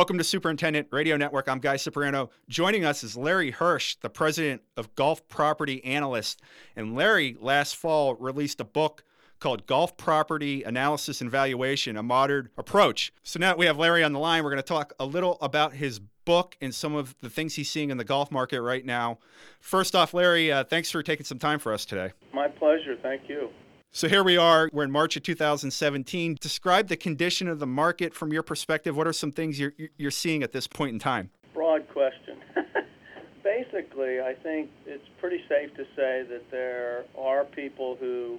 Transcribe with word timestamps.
Welcome 0.00 0.16
to 0.16 0.24
Superintendent 0.24 0.88
Radio 0.92 1.18
Network. 1.18 1.46
I'm 1.46 1.58
Guy 1.58 1.76
Cipriano. 1.76 2.30
Joining 2.48 2.86
us 2.86 3.04
is 3.04 3.18
Larry 3.18 3.52
Hirsh, 3.52 4.00
the 4.00 4.08
president 4.08 4.62
of 4.78 4.94
Golf 4.94 5.28
Property 5.28 5.84
Analyst. 5.84 6.40
And 6.74 6.94
Larry 6.94 7.36
last 7.38 7.76
fall 7.76 8.14
released 8.14 8.62
a 8.62 8.64
book 8.64 9.04
called 9.40 9.66
Golf 9.66 9.98
Property 9.98 10.62
Analysis 10.62 11.20
and 11.20 11.30
Valuation, 11.30 11.98
a 11.98 12.02
modern 12.02 12.48
approach. 12.56 13.12
So 13.24 13.38
now 13.38 13.54
we 13.54 13.66
have 13.66 13.76
Larry 13.76 14.02
on 14.02 14.14
the 14.14 14.18
line, 14.18 14.42
we're 14.42 14.48
going 14.48 14.62
to 14.62 14.62
talk 14.62 14.94
a 14.98 15.04
little 15.04 15.36
about 15.42 15.74
his 15.74 16.00
book 16.24 16.56
and 16.62 16.74
some 16.74 16.94
of 16.94 17.14
the 17.20 17.28
things 17.28 17.56
he's 17.56 17.70
seeing 17.70 17.90
in 17.90 17.98
the 17.98 18.04
golf 18.04 18.30
market 18.30 18.62
right 18.62 18.86
now. 18.86 19.18
First 19.60 19.94
off, 19.94 20.14
Larry, 20.14 20.50
uh, 20.50 20.64
thanks 20.64 20.90
for 20.90 21.02
taking 21.02 21.26
some 21.26 21.38
time 21.38 21.58
for 21.58 21.74
us 21.74 21.84
today. 21.84 22.14
My 22.32 22.48
pleasure. 22.48 22.96
Thank 23.02 23.28
you. 23.28 23.50
So 23.92 24.08
here 24.08 24.22
we 24.22 24.36
are. 24.36 24.70
We're 24.72 24.84
in 24.84 24.92
March 24.92 25.16
of 25.16 25.24
2017. 25.24 26.38
Describe 26.40 26.86
the 26.86 26.96
condition 26.96 27.48
of 27.48 27.58
the 27.58 27.66
market 27.66 28.14
from 28.14 28.32
your 28.32 28.44
perspective. 28.44 28.96
What 28.96 29.08
are 29.08 29.12
some 29.12 29.32
things 29.32 29.58
you're 29.58 29.72
you're 29.96 30.12
seeing 30.12 30.44
at 30.44 30.52
this 30.52 30.68
point 30.68 30.92
in 30.92 31.00
time? 31.00 31.30
Broad 31.52 31.88
question. 31.88 32.38
Basically, 33.42 34.20
I 34.20 34.34
think 34.44 34.70
it's 34.86 35.04
pretty 35.18 35.42
safe 35.48 35.74
to 35.74 35.82
say 35.96 36.22
that 36.30 36.44
there 36.52 37.04
are 37.18 37.44
people 37.44 37.96
who 37.98 38.38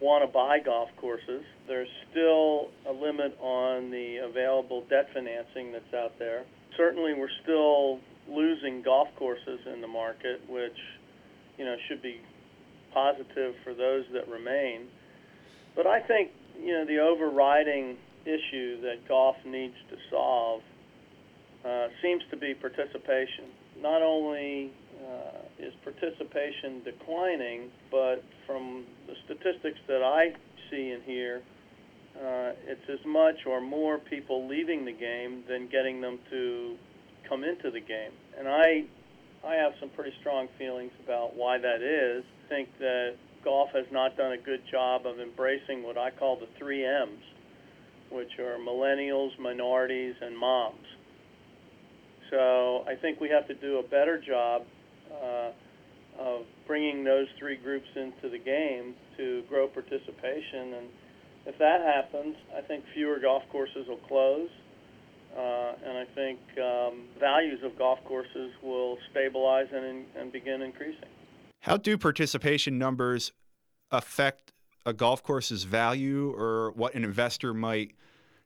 want 0.00 0.22
to 0.22 0.30
buy 0.30 0.58
golf 0.58 0.90
courses. 0.98 1.44
There's 1.66 1.88
still 2.10 2.68
a 2.86 2.92
limit 2.92 3.34
on 3.40 3.90
the 3.90 4.18
available 4.18 4.84
debt 4.90 5.08
financing 5.14 5.72
that's 5.72 5.94
out 5.94 6.18
there. 6.18 6.44
Certainly, 6.76 7.14
we're 7.14 7.32
still 7.42 8.00
losing 8.28 8.82
golf 8.82 9.08
courses 9.16 9.60
in 9.72 9.80
the 9.80 9.88
market, 9.88 10.42
which 10.46 10.76
you 11.56 11.64
know 11.64 11.76
should 11.88 12.02
be 12.02 12.20
positive 12.92 13.54
for 13.64 13.74
those 13.74 14.04
that 14.12 14.28
remain. 14.28 14.88
But 15.74 15.86
I 15.86 16.00
think 16.00 16.30
you 16.58 16.72
know 16.72 16.84
the 16.84 16.98
overriding 16.98 17.96
issue 18.24 18.80
that 18.82 19.08
golf 19.08 19.36
needs 19.44 19.74
to 19.90 19.96
solve 20.10 20.62
uh, 21.64 21.88
seems 22.02 22.22
to 22.30 22.36
be 22.36 22.54
participation. 22.54 23.46
Not 23.80 24.02
only 24.02 24.72
uh, 25.02 25.38
is 25.58 25.72
participation 25.82 26.82
declining, 26.84 27.70
but 27.90 28.24
from 28.46 28.84
the 29.06 29.14
statistics 29.24 29.78
that 29.88 30.02
I 30.02 30.34
see 30.70 30.90
and 30.90 31.02
hear, 31.02 31.42
uh, 32.16 32.52
it's 32.66 32.88
as 32.88 33.04
much 33.06 33.46
or 33.46 33.60
more 33.60 33.98
people 33.98 34.46
leaving 34.46 34.84
the 34.84 34.92
game 34.92 35.44
than 35.48 35.68
getting 35.68 36.00
them 36.00 36.18
to 36.30 36.76
come 37.28 37.44
into 37.44 37.70
the 37.70 37.80
game. 37.80 38.12
And 38.38 38.48
I, 38.48 38.84
I 39.46 39.54
have 39.54 39.72
some 39.80 39.88
pretty 39.90 40.12
strong 40.20 40.48
feelings 40.58 40.92
about 41.04 41.34
why 41.36 41.58
that 41.58 41.80
is 41.80 42.24
think 42.52 42.68
that 42.78 43.14
golf 43.44 43.70
has 43.72 43.86
not 43.90 44.16
done 44.16 44.32
a 44.32 44.38
good 44.38 44.60
job 44.70 45.06
of 45.06 45.18
embracing 45.18 45.82
what 45.82 45.96
I 45.96 46.10
call 46.10 46.36
the 46.36 46.48
three 46.58 46.84
M's, 46.84 47.24
which 48.10 48.38
are 48.38 48.58
millennials, 48.58 49.30
minorities, 49.40 50.14
and 50.20 50.36
moms. 50.36 50.86
So 52.30 52.84
I 52.86 52.94
think 53.00 53.20
we 53.20 53.30
have 53.30 53.48
to 53.48 53.54
do 53.54 53.78
a 53.78 53.82
better 53.82 54.20
job 54.20 54.62
uh, 55.10 55.50
of 56.18 56.42
bringing 56.66 57.04
those 57.04 57.26
three 57.38 57.56
groups 57.56 57.88
into 57.96 58.28
the 58.28 58.38
game 58.38 58.94
to 59.16 59.42
grow 59.48 59.66
participation. 59.66 60.74
And 60.76 60.86
if 61.46 61.58
that 61.58 61.80
happens, 61.80 62.36
I 62.56 62.60
think 62.60 62.84
fewer 62.94 63.18
golf 63.18 63.42
courses 63.50 63.86
will 63.88 64.04
close. 64.08 64.50
Uh, 65.36 65.72
and 65.86 65.96
I 65.96 66.04
think 66.14 66.38
um, 66.58 67.08
values 67.18 67.60
of 67.64 67.78
golf 67.78 67.98
courses 68.04 68.52
will 68.62 68.98
stabilize 69.10 69.68
and, 69.72 70.04
and 70.18 70.30
begin 70.30 70.60
increasing. 70.60 71.11
How 71.62 71.76
do 71.76 71.96
participation 71.96 72.76
numbers 72.76 73.30
affect 73.92 74.52
a 74.84 74.92
golf 74.92 75.22
course's 75.22 75.62
value 75.62 76.34
or 76.36 76.72
what 76.72 76.94
an 76.94 77.04
investor 77.04 77.54
might 77.54 77.92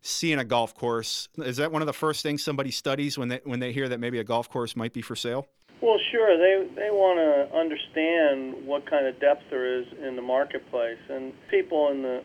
see 0.03 0.33
in 0.33 0.39
a 0.39 0.45
golf 0.45 0.75
course? 0.75 1.31
Is 1.39 1.57
that 1.57 1.73
one 1.73 1.81
of 1.81 1.87
the 1.87 1.95
first 1.95 2.23
things 2.23 2.45
somebody 2.45 2.71
studies 2.71 3.17
when 3.17 3.29
they 3.29 3.41
when 3.45 3.59
they 3.59 3.73
hear 3.73 3.89
that 3.89 4.01
maybe 4.01 4.19
a 4.19 4.25
golf 4.25 4.51
course 4.51 4.77
might 4.77 4.93
be 4.93 5.01
for 5.01 5.17
sale? 5.17 5.49
Well, 5.81 5.97
sure. 6.13 6.37
They 6.37 6.69
they 6.75 6.91
want 6.91 7.17
to 7.17 7.57
understand 7.57 8.67
what 8.67 8.85
kind 8.85 9.07
of 9.07 9.19
depth 9.19 9.45
there 9.49 9.81
is 9.81 9.87
in 10.07 10.15
the 10.15 10.23
marketplace, 10.23 11.01
and 11.09 11.33
people 11.51 11.89
in 11.93 12.03
the 12.03 12.23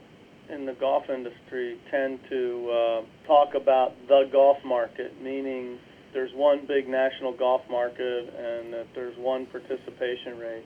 in 0.53 0.65
the 0.65 0.73
golf 0.73 1.09
industry 1.09 1.79
tend 1.89 2.19
to 2.29 2.69
uh, 2.69 3.01
talk 3.27 3.55
about 3.55 3.93
the 4.09 4.27
golf 4.29 4.57
market, 4.65 5.13
meaning 5.23 5.79
there's 6.13 6.33
one 6.33 6.65
big 6.67 6.89
national 6.89 7.31
golf 7.31 7.61
market 7.69 8.33
and 8.37 8.73
that 8.73 8.87
there's 8.93 9.17
one 9.17 9.45
participation 9.45 10.37
rate. 10.37 10.65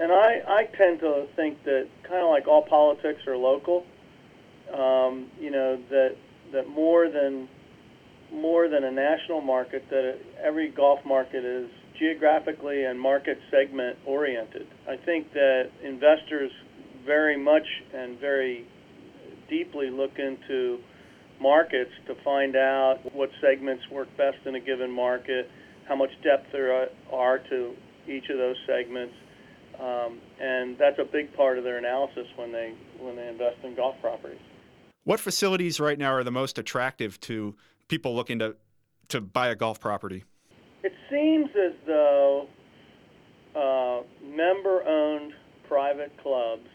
And 0.00 0.12
I, 0.12 0.40
I 0.46 0.64
tend 0.76 1.00
to 1.00 1.26
think 1.34 1.64
that 1.64 1.88
kind 2.02 2.22
of 2.22 2.30
like 2.30 2.46
all 2.46 2.62
politics 2.62 3.20
are 3.26 3.36
local, 3.36 3.84
um, 4.72 5.26
you 5.40 5.50
know, 5.50 5.78
that 5.90 6.16
that 6.52 6.68
more 6.68 7.08
than 7.10 7.48
more 8.32 8.68
than 8.68 8.84
a 8.84 8.90
national 8.90 9.40
market, 9.40 9.84
that 9.90 10.18
every 10.42 10.70
golf 10.70 11.00
market 11.04 11.44
is 11.44 11.68
geographically 11.98 12.84
and 12.84 13.00
market 13.00 13.38
segment 13.50 13.98
oriented. 14.06 14.66
I 14.88 14.96
think 14.96 15.32
that 15.32 15.70
investors 15.82 16.52
very 17.04 17.36
much 17.36 17.66
and 17.94 18.18
very 18.20 18.66
deeply 19.48 19.90
look 19.90 20.18
into 20.18 20.78
markets 21.40 21.90
to 22.06 22.14
find 22.22 22.54
out 22.54 22.98
what 23.14 23.30
segments 23.40 23.82
work 23.90 24.08
best 24.16 24.38
in 24.44 24.54
a 24.54 24.60
given 24.60 24.90
market, 24.90 25.50
how 25.88 25.96
much 25.96 26.10
depth 26.22 26.46
there 26.52 26.88
are 27.12 27.38
to 27.50 27.74
each 28.06 28.28
of 28.30 28.38
those 28.38 28.56
segments, 28.66 29.14
um, 29.80 30.18
and 30.40 30.76
that's 30.78 30.98
a 30.98 31.04
big 31.04 31.34
part 31.34 31.58
of 31.58 31.64
their 31.64 31.78
analysis 31.78 32.26
when 32.36 32.52
they 32.52 32.74
when 32.98 33.16
they 33.16 33.28
invest 33.28 33.56
in 33.64 33.74
golf 33.74 33.96
properties. 34.00 34.40
What 35.04 35.20
facilities 35.20 35.80
right 35.80 35.98
now 35.98 36.12
are 36.12 36.24
the 36.24 36.30
most 36.30 36.58
attractive 36.58 37.20
to 37.20 37.54
people 37.88 38.14
looking 38.14 38.38
to 38.40 38.56
to 39.08 39.20
buy 39.20 39.48
a 39.48 39.54
golf 39.54 39.80
property? 39.80 40.24
It 40.82 40.92
seems 41.10 41.48
as 41.56 41.72
though 41.86 42.46
uh, 43.56 44.02
member-owned 44.22 45.32
private 45.66 46.12
clubs 46.22 46.68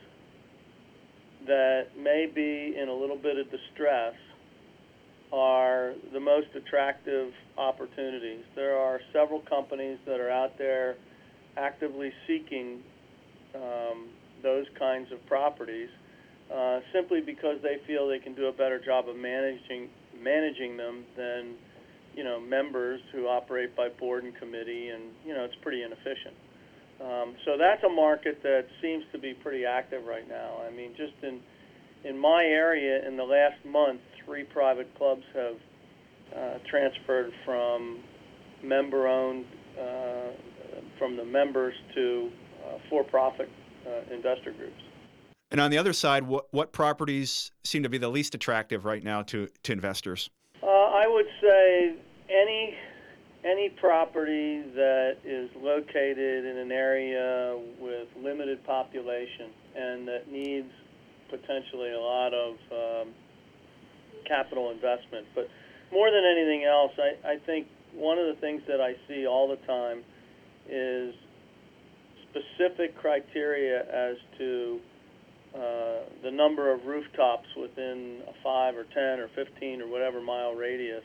that 1.46 1.88
may 1.98 2.28
be 2.34 2.76
in 2.80 2.90
a 2.90 2.94
little 2.94 3.18
bit 3.18 3.38
of 3.38 3.52
distress 3.52 4.16
are 5.32 5.94
the 6.14 6.20
most 6.20 6.48
attractive 6.56 7.32
opportunities. 7.58 8.44
There 8.56 8.78
are 8.78 9.00
several 9.12 9.42
companies 9.42 9.98
that 10.06 10.20
are 10.20 10.30
out 10.30 10.58
there 10.58 10.96
actively 11.58 12.12
seeking 12.28 12.82
um, 13.56 14.10
those 14.42 14.66
kinds 14.78 15.12
of 15.12 15.26
properties 15.26 15.90
uh, 16.54 16.80
simply 16.92 17.22
because 17.22 17.58
they 17.64 17.78
feel 17.88 18.08
they 18.08 18.20
can 18.20 18.36
do 18.36 18.48
a 18.48 18.52
better 18.52 18.80
job 18.84 19.08
of 19.08 19.16
managing 19.16 19.90
managing 20.22 20.78
them 20.78 21.04
than 21.18 21.56
you 22.16 22.24
know 22.24 22.40
members 22.40 23.02
who 23.12 23.26
operate 23.28 23.76
by 23.76 23.90
board 23.90 24.24
and 24.24 24.36
committee, 24.36 24.90
and 24.90 25.04
you 25.26 25.34
know 25.34 25.44
it's 25.44 25.56
pretty 25.62 25.82
inefficient. 25.84 26.36
Um, 27.02 27.36
so 27.46 27.58
that's 27.58 27.84
a 27.84 27.90
market 27.90 28.42
that 28.44 28.66
seems 28.82 29.04
to 29.12 29.18
be 29.20 29.34
pretty 29.34 29.66
active 29.66 30.06
right 30.06 30.28
now. 30.28 30.62
I 30.66 30.72
mean, 30.72 30.92
just 30.96 31.14
in 31.24 31.40
in 32.04 32.20
my 32.20 32.44
area, 32.44 33.08
in 33.08 33.18
the 33.18 33.24
last 33.24 33.64
month, 33.66 34.02
three 34.26 34.44
private 34.44 34.94
clubs 34.98 35.24
have 35.34 35.56
uh, 36.36 36.58
transferred 36.70 37.32
from 37.46 38.00
member-owned 38.64 39.46
uh, 39.80 40.32
from 41.00 41.18
the 41.18 41.26
members 41.26 41.74
to 41.96 42.30
for-profit 42.90 43.50
uh, 43.86 44.14
investor 44.14 44.52
groups. 44.52 44.82
And 45.52 45.62
on 45.62 45.70
the 45.70 45.78
other 45.78 45.94
side, 45.94 46.24
what, 46.24 46.48
what 46.52 46.72
properties 46.72 47.52
seem 47.64 47.84
to 47.84 47.90
be 47.90 47.98
the 47.98 48.10
least 48.10 48.34
attractive 48.34 48.86
right 48.86 49.04
now 49.04 49.22
to, 49.24 49.48
to 49.64 49.72
investors? 49.72 50.30
Uh, 50.62 50.68
I 50.68 51.08
would 51.08 51.28
say 51.42 51.96
any 52.30 52.76
any 53.46 53.68
property 53.70 54.62
that 54.74 55.18
is 55.26 55.50
located 55.62 56.46
in 56.46 56.58
an 56.58 56.72
area 56.72 57.60
with 57.78 58.08
limited 58.18 58.64
population 58.66 59.52
and 59.76 60.08
that 60.08 60.32
needs 60.32 60.72
potentially 61.30 61.92
a 61.92 62.00
lot 62.00 62.34
of 62.34 62.54
um, 62.72 63.14
capital 64.26 64.72
investment. 64.72 65.28
But 65.36 65.50
more 65.92 66.10
than 66.10 66.24
anything 66.24 66.64
else, 66.64 66.94
I, 66.98 67.34
I 67.34 67.38
think 67.46 67.68
one 67.94 68.18
of 68.18 68.34
the 68.34 68.40
things 68.40 68.62
that 68.68 68.80
I 68.80 68.96
see 69.08 69.28
all 69.28 69.50
the 69.50 69.60
time 69.68 70.04
is 70.70 71.14
specific 72.34 72.98
criteria 72.98 73.82
as 73.82 74.18
to 74.38 74.80
uh, 75.56 75.60
the 76.24 76.32
number 76.32 76.74
of 76.74 76.86
rooftops 76.86 77.48
within 77.60 78.22
a 78.28 78.34
5 78.44 78.76
or 78.76 78.86
10 78.86 79.20
or 79.20 79.30
15 79.36 79.82
or 79.82 79.88
whatever 79.88 80.20
mile 80.20 80.54
radius. 80.54 81.04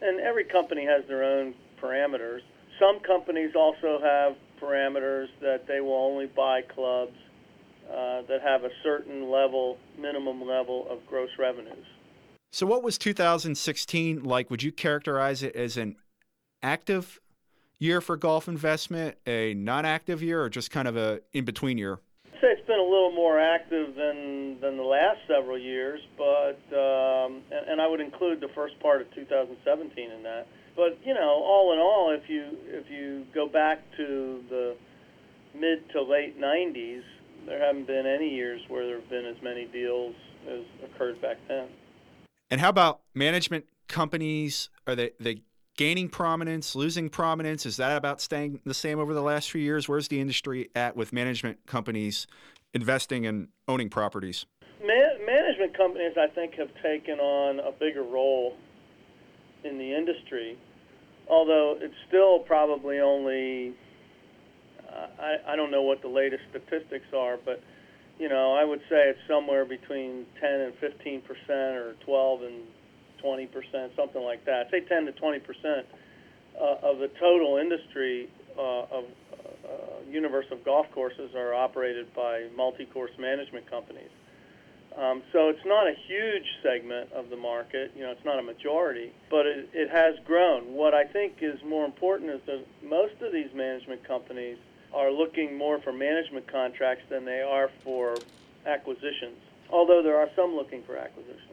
And 0.00 0.18
every 0.20 0.44
company 0.44 0.86
has 0.86 1.06
their 1.08 1.22
own 1.22 1.54
parameters. 1.80 2.40
Some 2.80 3.00
companies 3.00 3.52
also 3.54 4.00
have 4.02 4.36
parameters 4.60 5.26
that 5.40 5.66
they 5.68 5.80
will 5.80 5.94
only 5.94 6.26
buy 6.26 6.62
clubs 6.62 7.16
uh, 7.88 8.22
that 8.28 8.40
have 8.42 8.64
a 8.64 8.70
certain 8.82 9.30
level, 9.30 9.76
minimum 9.98 10.40
level 10.40 10.86
of 10.88 11.06
gross 11.06 11.30
revenues. 11.38 11.84
So, 12.52 12.66
what 12.66 12.82
was 12.82 12.96
2016 12.98 14.22
like? 14.22 14.50
Would 14.50 14.62
you 14.62 14.72
characterize 14.72 15.42
it 15.42 15.54
as 15.56 15.76
an 15.76 15.96
active 16.62 17.20
year 17.82 18.00
for 18.00 18.16
golf 18.16 18.48
investment, 18.48 19.16
a 19.26 19.54
non 19.54 19.84
active 19.84 20.22
year, 20.22 20.42
or 20.42 20.48
just 20.48 20.70
kind 20.70 20.86
of 20.86 20.96
a 20.96 21.20
in 21.32 21.44
between 21.44 21.76
year? 21.76 21.98
I'd 22.26 22.40
say 22.40 22.46
it's 22.52 22.66
been 22.66 22.78
a 22.78 22.82
little 22.82 23.12
more 23.12 23.40
active 23.40 23.94
than 23.96 24.60
than 24.60 24.76
the 24.76 24.84
last 24.84 25.18
several 25.26 25.58
years, 25.58 26.00
but 26.16 26.60
um, 26.72 27.42
and, 27.50 27.68
and 27.72 27.80
I 27.80 27.88
would 27.88 28.00
include 28.00 28.40
the 28.40 28.48
first 28.54 28.78
part 28.80 29.02
of 29.02 29.12
2017 29.14 30.10
in 30.10 30.22
that. 30.22 30.46
But 30.76 30.98
you 31.04 31.12
know, 31.12 31.42
all 31.44 31.72
in 31.72 31.78
all, 31.78 32.16
if 32.16 32.30
you 32.30 32.56
if 32.66 32.88
you 32.88 33.26
go 33.34 33.48
back 33.48 33.82
to 33.96 34.40
the 34.48 34.76
mid 35.54 35.90
to 35.90 36.02
late 36.02 36.40
90s, 36.40 37.02
there 37.46 37.64
haven't 37.64 37.86
been 37.86 38.06
any 38.06 38.28
years 38.28 38.60
where 38.68 38.86
there 38.86 39.00
have 39.00 39.10
been 39.10 39.26
as 39.26 39.36
many 39.42 39.66
deals 39.66 40.14
as 40.48 40.60
occurred 40.84 41.20
back 41.20 41.36
then. 41.48 41.68
And 42.50 42.60
how 42.60 42.68
about 42.68 43.00
management 43.14 43.66
companies? 43.88 44.70
Are 44.86 44.94
they 44.94 45.10
they 45.18 45.42
gaining 45.76 46.08
prominence, 46.08 46.74
losing 46.74 47.08
prominence? 47.08 47.66
Is 47.66 47.76
that 47.76 47.96
about 47.96 48.20
staying 48.20 48.60
the 48.64 48.74
same 48.74 48.98
over 48.98 49.14
the 49.14 49.22
last 49.22 49.50
few 49.50 49.60
years? 49.60 49.88
Where's 49.88 50.08
the 50.08 50.20
industry 50.20 50.70
at 50.74 50.96
with 50.96 51.12
management 51.12 51.64
companies 51.66 52.26
investing 52.74 53.26
and 53.26 53.48
owning 53.68 53.88
properties? 53.88 54.46
Man- 54.84 55.24
management 55.26 55.76
companies, 55.76 56.12
I 56.16 56.28
think, 56.28 56.54
have 56.54 56.70
taken 56.82 57.18
on 57.18 57.60
a 57.60 57.72
bigger 57.72 58.02
role 58.02 58.56
in 59.64 59.78
the 59.78 59.94
industry, 59.94 60.58
although 61.28 61.76
it's 61.80 61.94
still 62.08 62.40
probably 62.40 62.98
only, 62.98 63.74
I, 64.90 65.36
I 65.52 65.56
don't 65.56 65.70
know 65.70 65.82
what 65.82 66.02
the 66.02 66.08
latest 66.08 66.42
statistics 66.50 67.06
are, 67.16 67.38
but 67.44 67.62
you 68.18 68.28
know, 68.28 68.54
I 68.54 68.64
would 68.64 68.80
say 68.90 69.08
it's 69.08 69.18
somewhere 69.26 69.64
between 69.64 70.26
10 70.40 70.60
and 70.60 70.74
15 70.74 71.22
percent, 71.22 71.76
or 71.76 71.94
12 72.04 72.42
and 72.42 72.62
20 73.22 73.46
percent, 73.46 73.92
something 73.96 74.22
like 74.22 74.44
that. 74.44 74.70
Say 74.70 74.80
10 74.80 75.06
to 75.06 75.12
20 75.12 75.38
percent 75.40 75.86
uh, 76.60 76.90
of 76.90 76.98
the 76.98 77.08
total 77.18 77.56
industry 77.56 78.28
uh, 78.58 78.84
of 78.90 79.04
uh, 79.64 80.10
universe 80.10 80.46
of 80.50 80.64
golf 80.64 80.86
courses 80.92 81.30
are 81.34 81.54
operated 81.54 82.12
by 82.14 82.48
multi-course 82.56 83.12
management 83.18 83.68
companies. 83.70 84.10
Um, 84.98 85.22
so 85.32 85.48
it's 85.48 85.64
not 85.64 85.86
a 85.86 85.94
huge 86.06 86.44
segment 86.62 87.10
of 87.12 87.30
the 87.30 87.36
market. 87.36 87.92
You 87.96 88.02
know, 88.02 88.10
it's 88.10 88.24
not 88.24 88.38
a 88.38 88.42
majority, 88.42 89.10
but 89.30 89.46
it, 89.46 89.70
it 89.72 89.88
has 89.90 90.16
grown. 90.26 90.74
What 90.74 90.92
I 90.92 91.04
think 91.04 91.40
is 91.40 91.58
more 91.66 91.86
important 91.86 92.30
is 92.30 92.40
that 92.46 92.60
most 92.84 93.14
of 93.22 93.32
these 93.32 93.48
management 93.54 94.06
companies 94.06 94.58
are 94.92 95.10
looking 95.10 95.56
more 95.56 95.80
for 95.80 95.92
management 95.92 96.50
contracts 96.50 97.04
than 97.08 97.24
they 97.24 97.40
are 97.40 97.70
for 97.82 98.20
acquisitions. 98.66 99.40
Although 99.70 100.02
there 100.02 100.18
are 100.18 100.28
some 100.36 100.54
looking 100.54 100.82
for 100.84 100.98
acquisitions. 100.98 101.51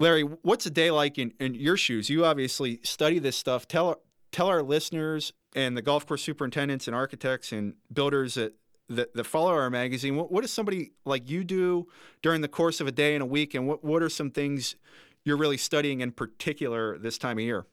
Larry, 0.00 0.22
what's 0.22 0.64
a 0.64 0.70
day 0.70 0.90
like 0.90 1.18
in, 1.18 1.34
in 1.38 1.54
your 1.54 1.76
shoes? 1.76 2.08
You 2.08 2.24
obviously 2.24 2.80
study 2.82 3.18
this 3.18 3.36
stuff. 3.36 3.68
Tell 3.68 4.00
tell 4.32 4.46
our 4.46 4.62
listeners 4.62 5.32
and 5.54 5.76
the 5.76 5.82
golf 5.82 6.06
course 6.06 6.22
superintendents 6.22 6.86
and 6.88 6.96
architects 6.96 7.52
and 7.52 7.74
builders 7.92 8.34
that 8.34 8.54
that, 8.88 9.14
that 9.14 9.24
follow 9.24 9.52
our 9.52 9.70
magazine, 9.70 10.16
what, 10.16 10.32
what 10.32 10.40
does 10.40 10.52
somebody 10.52 10.90
like 11.04 11.30
you 11.30 11.44
do 11.44 11.86
during 12.22 12.40
the 12.40 12.48
course 12.48 12.80
of 12.80 12.88
a 12.88 12.92
day 12.92 13.14
and 13.14 13.22
a 13.22 13.26
week, 13.26 13.54
and 13.54 13.68
what, 13.68 13.84
what 13.84 14.02
are 14.02 14.08
some 14.08 14.32
things 14.32 14.74
you're 15.22 15.36
really 15.36 15.58
studying 15.58 16.00
in 16.00 16.10
particular 16.10 16.98
this 16.98 17.16
time 17.16 17.38
of 17.38 17.44
year? 17.44 17.66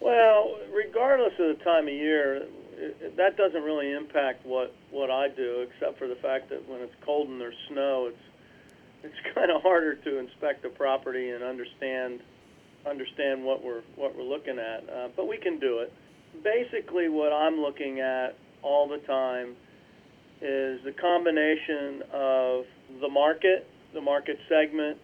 Well, 0.00 0.56
regardless 0.72 1.34
of 1.38 1.58
the 1.58 1.64
time 1.64 1.86
of 1.86 1.92
year, 1.92 2.46
it, 2.76 3.16
that 3.18 3.36
doesn't 3.36 3.62
really 3.62 3.92
impact 3.92 4.46
what, 4.46 4.74
what 4.90 5.10
I 5.10 5.28
do, 5.28 5.66
except 5.68 5.98
for 5.98 6.08
the 6.08 6.16
fact 6.16 6.48
that 6.48 6.66
when 6.66 6.80
it's 6.80 6.94
cold 7.04 7.28
and 7.28 7.38
there's 7.38 7.54
snow, 7.68 8.08
it's 8.08 8.22
it's 9.02 9.14
kind 9.34 9.50
of 9.50 9.62
harder 9.62 9.94
to 9.94 10.18
inspect 10.18 10.64
a 10.64 10.70
property 10.70 11.30
and 11.30 11.42
understand 11.42 12.20
understand 12.88 13.44
what 13.44 13.62
we're 13.62 13.82
what 13.96 14.16
we're 14.16 14.22
looking 14.22 14.58
at. 14.58 14.88
Uh, 14.88 15.08
but 15.16 15.28
we 15.28 15.36
can 15.36 15.58
do 15.58 15.80
it. 15.80 15.92
Basically, 16.42 17.08
what 17.08 17.32
I'm 17.32 17.60
looking 17.60 18.00
at 18.00 18.36
all 18.62 18.88
the 18.88 18.98
time 19.06 19.56
is 20.40 20.80
the 20.84 20.94
combination 21.00 22.02
of 22.12 22.64
the 23.00 23.08
market, 23.08 23.66
the 23.92 24.00
market 24.00 24.38
segment, 24.48 24.98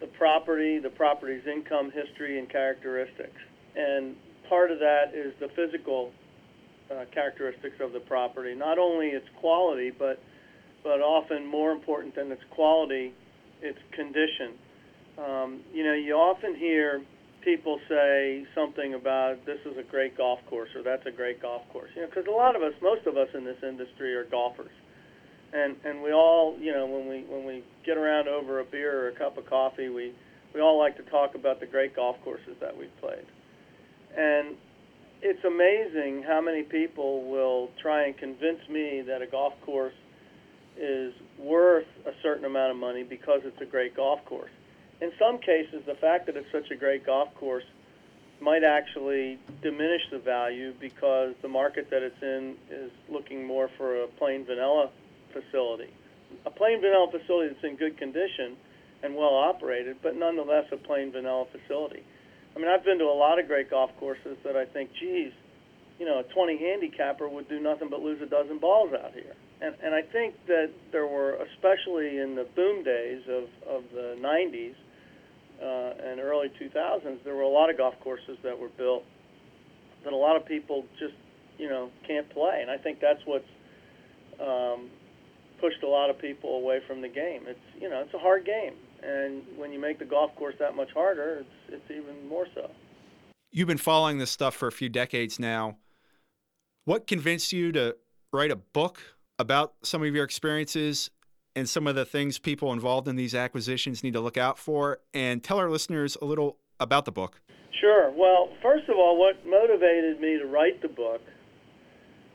the 0.00 0.06
property, 0.06 0.78
the 0.78 0.90
property's 0.90 1.46
income 1.46 1.90
history 1.90 2.38
and 2.38 2.48
characteristics. 2.48 3.40
And 3.74 4.14
part 4.48 4.70
of 4.70 4.78
that 4.78 5.14
is 5.14 5.32
the 5.40 5.48
physical 5.48 6.12
uh, 6.90 7.04
characteristics 7.12 7.76
of 7.80 7.92
the 7.92 8.00
property, 8.00 8.54
not 8.54 8.78
only 8.78 9.08
its 9.08 9.26
quality, 9.40 9.90
but 9.90 10.22
but 10.82 11.00
often 11.00 11.46
more 11.46 11.72
important 11.72 12.14
than 12.14 12.32
its 12.32 12.42
quality, 12.50 13.12
its 13.60 13.78
condition. 13.92 14.54
Um, 15.18 15.60
you 15.72 15.84
know, 15.84 15.94
you 15.94 16.14
often 16.14 16.54
hear 16.54 17.02
people 17.42 17.80
say 17.88 18.44
something 18.54 18.94
about 18.94 19.44
this 19.46 19.58
is 19.64 19.76
a 19.78 19.82
great 19.82 20.16
golf 20.16 20.38
course 20.48 20.68
or 20.76 20.82
that's 20.82 21.06
a 21.06 21.10
great 21.10 21.40
golf 21.40 21.62
course. 21.72 21.90
You 21.94 22.02
know, 22.02 22.08
because 22.08 22.26
a 22.26 22.30
lot 22.30 22.56
of 22.56 22.62
us, 22.62 22.72
most 22.82 23.06
of 23.06 23.16
us 23.16 23.28
in 23.34 23.44
this 23.44 23.58
industry 23.62 24.14
are 24.14 24.24
golfers, 24.24 24.72
and 25.52 25.76
and 25.84 26.02
we 26.02 26.12
all, 26.12 26.56
you 26.60 26.72
know, 26.72 26.86
when 26.86 27.08
we 27.08 27.24
when 27.28 27.44
we 27.44 27.64
get 27.84 27.96
around 27.96 28.28
over 28.28 28.60
a 28.60 28.64
beer 28.64 29.04
or 29.04 29.08
a 29.08 29.16
cup 29.16 29.36
of 29.38 29.46
coffee, 29.46 29.88
we 29.88 30.12
we 30.54 30.60
all 30.60 30.78
like 30.78 30.96
to 30.96 31.02
talk 31.04 31.34
about 31.34 31.60
the 31.60 31.66
great 31.66 31.94
golf 31.96 32.16
courses 32.24 32.56
that 32.60 32.76
we've 32.76 32.96
played, 33.00 33.26
and 34.16 34.56
it's 35.22 35.44
amazing 35.44 36.22
how 36.26 36.40
many 36.40 36.62
people 36.62 37.30
will 37.30 37.70
try 37.82 38.06
and 38.06 38.16
convince 38.16 38.60
me 38.70 39.02
that 39.06 39.20
a 39.22 39.26
golf 39.26 39.52
course 39.64 39.94
is 40.80 41.14
worth 41.38 41.86
a 42.06 42.12
certain 42.22 42.44
amount 42.44 42.72
of 42.72 42.76
money 42.76 43.02
because 43.02 43.42
it's 43.44 43.60
a 43.60 43.66
great 43.66 43.94
golf 43.94 44.24
course 44.24 44.50
in 45.00 45.12
some 45.18 45.38
cases, 45.38 45.82
the 45.86 45.94
fact 45.94 46.26
that 46.26 46.36
it's 46.36 46.50
such 46.52 46.70
a 46.70 46.76
great 46.76 47.06
golf 47.06 47.34
course 47.34 47.64
might 48.40 48.64
actually 48.64 49.38
diminish 49.62 50.02
the 50.10 50.18
value 50.18 50.72
because 50.78 51.34
the 51.42 51.48
market 51.48 51.90
that 51.90 52.02
it's 52.02 52.22
in 52.22 52.56
is 52.70 52.90
looking 53.08 53.46
more 53.46 53.68
for 53.76 54.02
a 54.02 54.06
plain 54.06 54.44
vanilla 54.44 54.90
facility. 55.32 55.92
A 56.46 56.50
plain 56.50 56.80
vanilla 56.80 57.10
facility 57.10 57.52
that's 57.52 57.64
in 57.64 57.76
good 57.76 57.96
condition 57.98 58.56
and 59.02 59.14
well 59.14 59.34
operated, 59.34 59.96
but 60.02 60.16
nonetheless 60.16 60.66
a 60.72 60.76
plain 60.76 61.12
vanilla 61.12 61.46
facility. 61.50 62.02
I 62.54 62.58
mean, 62.58 62.68
I've 62.68 62.84
been 62.84 62.98
to 62.98 63.04
a 63.04 63.16
lot 63.16 63.38
of 63.38 63.46
great 63.46 63.70
golf 63.70 63.90
courses 63.98 64.36
that 64.44 64.56
I 64.56 64.64
think, 64.64 64.90
geez, 64.98 65.32
you 65.98 66.06
know, 66.06 66.20
a 66.20 66.22
20 66.24 66.58
handicapper 66.58 67.28
would 67.28 67.48
do 67.48 67.60
nothing 67.60 67.88
but 67.88 68.00
lose 68.00 68.20
a 68.20 68.26
dozen 68.26 68.58
balls 68.58 68.92
out 68.92 69.12
here. 69.12 69.34
And, 69.60 69.74
and 69.82 69.94
I 69.94 70.02
think 70.02 70.34
that 70.46 70.70
there 70.90 71.06
were, 71.06 71.36
especially 71.54 72.18
in 72.18 72.34
the 72.34 72.46
boom 72.56 72.82
days 72.82 73.22
of, 73.28 73.44
of 73.68 73.84
the 73.92 74.16
90s, 74.18 74.74
uh, 75.60 75.92
and 76.02 76.20
early 76.20 76.48
2000s, 76.60 77.22
there 77.24 77.34
were 77.34 77.42
a 77.42 77.48
lot 77.48 77.68
of 77.68 77.76
golf 77.76 77.94
courses 78.02 78.38
that 78.42 78.58
were 78.58 78.70
built 78.78 79.04
that 80.04 80.12
a 80.12 80.16
lot 80.16 80.36
of 80.36 80.46
people 80.46 80.86
just, 80.98 81.14
you 81.58 81.68
know, 81.68 81.90
can't 82.06 82.28
play. 82.30 82.60
And 82.62 82.70
I 82.70 82.78
think 82.78 83.00
that's 83.00 83.20
what's 83.26 83.44
um, 84.40 84.88
pushed 85.60 85.82
a 85.82 85.88
lot 85.88 86.08
of 86.08 86.18
people 86.18 86.56
away 86.56 86.80
from 86.86 87.02
the 87.02 87.08
game. 87.08 87.42
It's, 87.46 87.60
you 87.78 87.90
know, 87.90 88.00
it's 88.00 88.14
a 88.14 88.18
hard 88.18 88.46
game. 88.46 88.74
And 89.02 89.42
when 89.56 89.72
you 89.72 89.78
make 89.78 89.98
the 89.98 90.06
golf 90.06 90.34
course 90.36 90.54
that 90.58 90.74
much 90.74 90.90
harder, 90.94 91.40
it's, 91.40 91.74
it's 91.74 91.90
even 91.90 92.26
more 92.26 92.46
so. 92.54 92.70
You've 93.52 93.68
been 93.68 93.78
following 93.78 94.16
this 94.16 94.30
stuff 94.30 94.54
for 94.54 94.68
a 94.68 94.72
few 94.72 94.88
decades 94.88 95.38
now. 95.38 95.76
What 96.86 97.06
convinced 97.06 97.52
you 97.52 97.72
to 97.72 97.96
write 98.32 98.50
a 98.50 98.56
book 98.56 99.00
about 99.40 99.72
some 99.82 100.02
of 100.02 100.14
your 100.14 100.24
experiences 100.24 101.10
and 101.56 101.68
some 101.68 101.86
of 101.86 101.94
the 101.94 102.04
things 102.04 102.38
people 102.38 102.72
involved 102.72 103.08
in 103.08 103.16
these 103.16 103.34
acquisitions 103.34 104.04
need 104.04 104.12
to 104.12 104.20
look 104.20 104.36
out 104.36 104.58
for, 104.58 105.00
and 105.14 105.42
tell 105.42 105.58
our 105.58 105.70
listeners 105.70 106.16
a 106.22 106.24
little 106.24 106.58
about 106.78 107.06
the 107.06 107.10
book. 107.10 107.40
Sure. 107.80 108.10
Well, 108.10 108.50
first 108.62 108.88
of 108.88 108.96
all, 108.96 109.18
what 109.18 109.44
motivated 109.46 110.20
me 110.20 110.38
to 110.38 110.46
write 110.46 110.82
the 110.82 110.88
book 110.88 111.22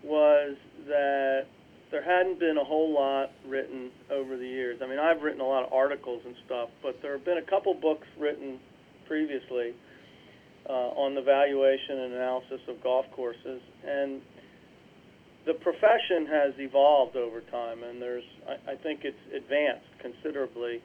was 0.03 0.57
that 0.87 1.45
there 1.91 2.03
hadn't 2.03 2.39
been 2.39 2.57
a 2.57 2.63
whole 2.63 2.91
lot 2.93 3.31
written 3.47 3.91
over 4.11 4.35
the 4.35 4.47
years. 4.47 4.79
I 4.83 4.87
mean, 4.87 4.99
I've 4.99 5.21
written 5.21 5.41
a 5.41 5.47
lot 5.47 5.65
of 5.65 5.71
articles 5.71 6.23
and 6.25 6.35
stuff, 6.45 6.69
but 6.81 6.99
there 7.01 7.13
have 7.13 7.23
been 7.23 7.37
a 7.37 7.49
couple 7.49 7.73
books 7.75 8.07
written 8.19 8.59
previously 9.07 9.73
uh, 10.67 10.73
on 10.97 11.13
the 11.13 11.21
valuation 11.21 11.99
and 11.99 12.13
analysis 12.13 12.59
of 12.67 12.81
golf 12.81 13.05
courses, 13.11 13.61
and 13.87 14.21
the 15.45 15.53
profession 15.53 16.25
has 16.25 16.53
evolved 16.57 17.15
over 17.15 17.41
time, 17.41 17.83
and 17.83 18.01
there's 18.01 18.25
I, 18.47 18.73
I 18.73 18.75
think 18.75 19.01
it's 19.03 19.21
advanced 19.33 19.89
considerably 20.01 20.81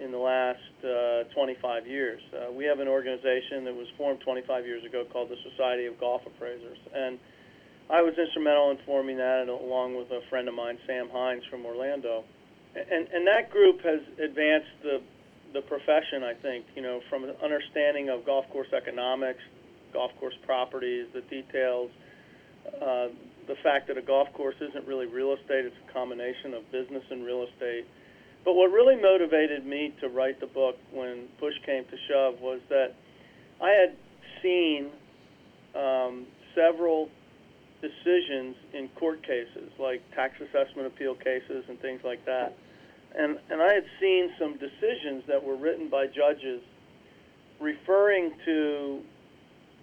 in 0.00 0.12
the 0.12 0.18
last 0.18 0.84
uh, 0.84 1.24
25 1.34 1.86
years. 1.86 2.20
Uh, 2.32 2.52
we 2.52 2.64
have 2.64 2.80
an 2.80 2.88
organization 2.88 3.64
that 3.64 3.74
was 3.74 3.88
formed 3.96 4.20
25 4.20 4.64
years 4.64 4.84
ago 4.84 5.04
called 5.12 5.28
the 5.28 5.36
Society 5.50 5.86
of 5.86 5.98
Golf 6.00 6.22
Appraisers, 6.26 6.78
and 6.94 7.18
I 7.90 8.02
was 8.02 8.14
instrumental 8.18 8.70
in 8.70 8.78
forming 8.84 9.16
that, 9.16 9.48
along 9.48 9.96
with 9.96 10.10
a 10.10 10.20
friend 10.28 10.46
of 10.48 10.54
mine, 10.54 10.78
Sam 10.86 11.08
Hines 11.10 11.42
from 11.50 11.64
Orlando, 11.66 12.24
and 12.74 13.08
and 13.08 13.26
that 13.26 13.50
group 13.50 13.80
has 13.82 14.00
advanced 14.22 14.72
the 14.82 15.00
the 15.52 15.62
profession. 15.62 16.24
I 16.24 16.34
think 16.34 16.64
you 16.76 16.82
know 16.82 17.00
from 17.08 17.24
an 17.24 17.34
understanding 17.42 18.08
of 18.08 18.24
golf 18.24 18.48
course 18.50 18.68
economics, 18.76 19.40
golf 19.92 20.12
course 20.18 20.36
properties, 20.46 21.08
the 21.12 21.22
details. 21.22 21.90
Uh, 22.68 23.08
the 23.48 23.56
fact 23.62 23.88
that 23.88 23.96
a 23.96 24.02
golf 24.02 24.28
course 24.34 24.54
isn't 24.60 24.86
really 24.86 25.06
real 25.06 25.32
estate, 25.32 25.64
it's 25.64 25.76
a 25.88 25.92
combination 25.92 26.54
of 26.54 26.70
business 26.70 27.02
and 27.10 27.24
real 27.24 27.44
estate. 27.44 27.86
But 28.44 28.54
what 28.54 28.70
really 28.70 28.96
motivated 28.96 29.66
me 29.66 29.94
to 30.00 30.08
write 30.08 30.38
the 30.38 30.46
book 30.46 30.76
when 30.92 31.28
push 31.40 31.54
came 31.66 31.84
to 31.84 31.96
shove 32.08 32.40
was 32.40 32.60
that 32.68 32.94
I 33.60 33.70
had 33.70 33.96
seen 34.42 34.90
um, 35.74 36.26
several 36.54 37.08
decisions 37.80 38.56
in 38.74 38.88
court 38.96 39.22
cases, 39.22 39.70
like 39.78 40.02
tax 40.14 40.34
assessment 40.40 40.86
appeal 40.86 41.14
cases 41.14 41.64
and 41.68 41.80
things 41.80 42.00
like 42.04 42.24
that. 42.26 42.56
And, 43.16 43.38
and 43.50 43.62
I 43.62 43.72
had 43.72 43.84
seen 44.00 44.30
some 44.38 44.58
decisions 44.58 45.24
that 45.26 45.42
were 45.42 45.56
written 45.56 45.88
by 45.88 46.06
judges 46.06 46.60
referring 47.60 48.32
to 48.44 49.00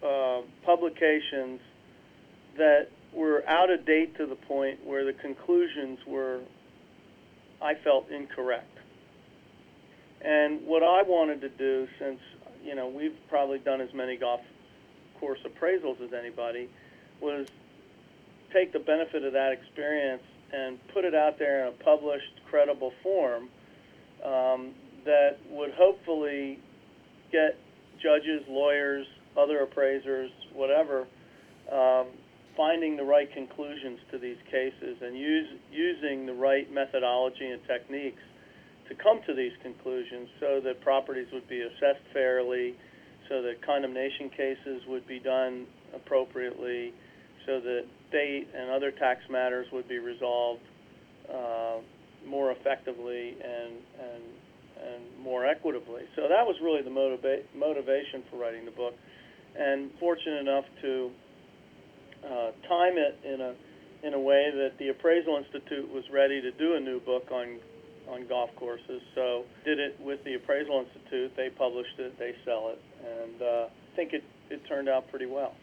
uh, 0.04 0.42
publications 0.64 1.60
that 2.58 2.88
were 3.16 3.44
out 3.48 3.72
of 3.72 3.86
date 3.86 4.18
to 4.18 4.26
the 4.26 4.36
point 4.36 4.86
where 4.86 5.06
the 5.06 5.14
conclusions 5.14 6.00
were, 6.06 6.42
I 7.62 7.76
felt, 7.76 8.10
incorrect. 8.10 8.78
And 10.22 10.66
what 10.66 10.84
I 10.84 11.04
wanted 11.04 11.42
to 11.42 11.50
do, 11.50 11.88
since 12.00 12.20
you 12.64 12.76
know 12.76 12.88
we've 12.90 13.16
probably 13.30 13.60
done 13.60 13.82
as 13.82 13.94
many 13.94 14.18
golf 14.18 14.42
course 15.20 15.40
appraisals 15.46 16.02
as 16.02 16.14
anybody, 16.14 16.70
was 17.22 17.48
take 18.52 18.74
the 18.74 18.80
benefit 18.80 19.24
of 19.24 19.34
that 19.34 19.52
experience 19.52 20.24
and 20.52 20.80
put 20.88 21.06
it 21.06 21.14
out 21.14 21.38
there 21.38 21.62
in 21.62 21.68
a 21.68 21.84
published, 21.84 22.42
credible 22.50 22.94
form 23.04 23.50
um, 24.24 24.72
that 25.06 25.38
would 25.50 25.72
hopefully 25.74 26.60
get 27.32 27.58
judges, 28.02 28.44
lawyers, 28.48 29.06
other 29.38 29.60
appraisers, 29.60 30.32
whatever, 30.54 31.06
um, 31.72 32.08
finding 32.56 32.96
the 32.96 33.04
right 33.04 33.32
conclusions 33.34 34.00
to 34.12 34.18
these 34.18 34.38
cases 34.50 34.98
and 35.02 35.18
use, 35.18 35.48
using 35.72 36.26
the 36.26 36.34
right 36.34 36.72
methodology 36.74 37.48
and 37.48 37.62
techniques 37.68 38.22
to 38.90 38.96
come 38.96 39.20
to 39.28 39.34
these 39.34 39.52
conclusions 39.62 40.30
so 40.40 40.62
that 40.64 40.82
properties 40.82 41.28
would 41.34 41.48
be 41.50 41.62
assessed 41.62 42.06
fairly, 42.14 42.76
so 43.30 43.42
that 43.42 43.62
condemnation 43.66 44.30
cases 44.30 44.82
would 44.88 45.08
be 45.08 45.20
done 45.20 45.66
appropriately, 45.94 46.94
so 47.46 47.60
that 47.60 47.86
state 48.10 48.48
and 48.56 48.70
other 48.70 48.92
tax 48.92 49.22
matters 49.30 49.66
would 49.74 49.88
be 49.88 49.98
resolved 49.98 50.62
uh, 51.34 51.78
more 52.28 52.52
effectively 52.52 53.36
and, 53.44 53.74
and, 54.00 54.24
and 54.86 55.24
more 55.24 55.46
equitably. 55.46 56.04
So 56.16 56.24
that 56.24 56.46
was 56.46 56.56
really 56.62 56.82
the 56.82 56.90
motiva- 56.90 57.44
motivation 57.56 58.24
for 58.30 58.38
writing 58.38 58.66
the 58.66 58.72
book. 58.72 58.94
And 59.58 59.90
fortunate 60.00 60.42
enough 60.42 60.66
to 60.82 61.12
uh, 62.26 62.52
time 62.68 62.98
it 62.98 63.20
in 63.24 63.42
a 63.42 63.54
in 64.04 64.14
a 64.14 64.20
way 64.20 64.52
that 64.54 64.78
the 64.78 64.90
Appraisal 64.90 65.38
Institute 65.38 65.90
was 65.92 66.04
ready 66.12 66.42
to 66.42 66.52
do 66.52 66.76
a 66.76 66.80
new 66.80 67.00
book 67.00 67.28
on 67.32 67.60
on 68.08 68.28
golf 68.28 68.50
courses. 68.56 69.02
So 69.16 69.46
did 69.64 69.80
it 69.80 70.00
with 70.00 70.24
the 70.24 70.36
Appraisal 70.36 70.86
Institute. 70.86 71.32
They 71.36 71.50
published 71.50 71.98
it, 71.98 72.18
they 72.20 72.36
sell 72.46 72.70
it, 72.70 72.82
and 73.04 73.42
uh, 73.42 73.68
I 73.68 73.96
think 73.96 74.14
it, 74.14 74.24
it 74.50 74.62
turned 74.68 74.90
out 74.90 75.10
pretty 75.10 75.26
well. 75.26 75.56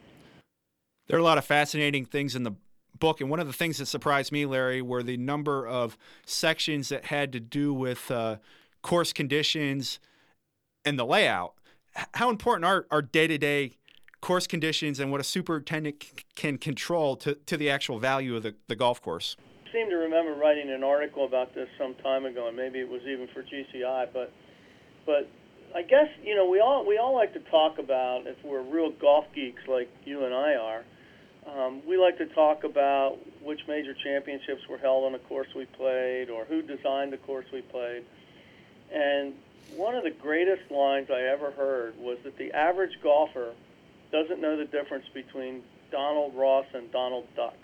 There 1.06 1.16
are 1.16 1.20
a 1.20 1.24
lot 1.24 1.38
of 1.38 1.44
fascinating 1.44 2.04
things 2.04 2.34
in 2.34 2.42
the 2.42 2.52
book, 2.98 3.20
and 3.20 3.30
one 3.30 3.40
of 3.40 3.46
the 3.46 3.52
things 3.52 3.78
that 3.78 3.86
surprised 3.86 4.32
me, 4.32 4.46
Larry, 4.46 4.82
were 4.82 5.02
the 5.02 5.16
number 5.16 5.66
of 5.66 5.96
sections 6.24 6.88
that 6.88 7.06
had 7.06 7.32
to 7.32 7.40
do 7.40 7.72
with 7.74 8.10
uh, 8.10 8.36
course 8.82 9.12
conditions 9.12 10.00
and 10.84 10.98
the 10.98 11.04
layout. 11.04 11.54
How 12.14 12.30
important 12.30 12.64
are, 12.64 12.86
are 12.90 13.02
day-to-day 13.02 13.76
course 14.22 14.46
conditions 14.46 14.98
and 14.98 15.12
what 15.12 15.20
a 15.20 15.24
superintendent 15.24 16.02
c- 16.02 16.10
can 16.34 16.56
control 16.56 17.16
to, 17.16 17.34
to 17.34 17.58
the 17.58 17.68
actual 17.68 17.98
value 17.98 18.36
of 18.36 18.42
the, 18.42 18.54
the 18.68 18.76
golf 18.76 19.02
course? 19.02 19.36
I 19.66 19.72
seem 19.72 19.90
to 19.90 19.96
remember 19.96 20.32
writing 20.34 20.70
an 20.70 20.82
article 20.82 21.26
about 21.26 21.54
this 21.54 21.68
some 21.76 21.94
time 21.96 22.24
ago, 22.24 22.48
and 22.48 22.56
maybe 22.56 22.78
it 22.78 22.88
was 22.88 23.02
even 23.02 23.28
for 23.34 23.42
GCI. 23.42 24.08
But, 24.12 24.32
but 25.04 25.28
I 25.74 25.82
guess 25.82 26.08
you 26.22 26.34
know 26.34 26.48
we 26.48 26.60
all 26.60 26.86
we 26.86 26.96
all 26.98 27.14
like 27.14 27.34
to 27.34 27.40
talk 27.50 27.78
about 27.78 28.26
if 28.26 28.36
we're 28.44 28.62
real 28.62 28.90
golf 28.90 29.26
geeks 29.34 29.62
like 29.68 29.90
you 30.04 30.24
and 30.24 30.34
I 30.34 30.54
are. 30.54 30.84
Um, 31.44 31.82
we 31.84 31.98
like 31.98 32.18
to 32.18 32.26
talk 32.26 32.62
about 32.62 33.18
which 33.42 33.60
major 33.66 33.94
championships 33.94 34.62
were 34.70 34.78
held 34.78 35.04
on 35.04 35.12
the 35.12 35.18
course 35.18 35.48
we 35.56 35.64
played, 35.64 36.30
or 36.30 36.44
who 36.44 36.62
designed 36.62 37.12
the 37.12 37.18
course 37.18 37.46
we 37.52 37.62
played. 37.62 38.04
And 38.92 39.34
one 39.74 39.96
of 39.96 40.04
the 40.04 40.10
greatest 40.10 40.70
lines 40.70 41.08
I 41.10 41.22
ever 41.22 41.50
heard 41.50 41.98
was 41.98 42.18
that 42.24 42.36
the 42.36 42.52
average 42.52 42.98
golfer 43.02 43.54
doesn't 44.12 44.40
know 44.40 44.56
the 44.56 44.66
difference 44.66 45.04
between 45.12 45.62
Donald 45.90 46.34
Ross 46.34 46.66
and 46.74 46.90
Donald 46.92 47.26
Duck. 47.34 47.56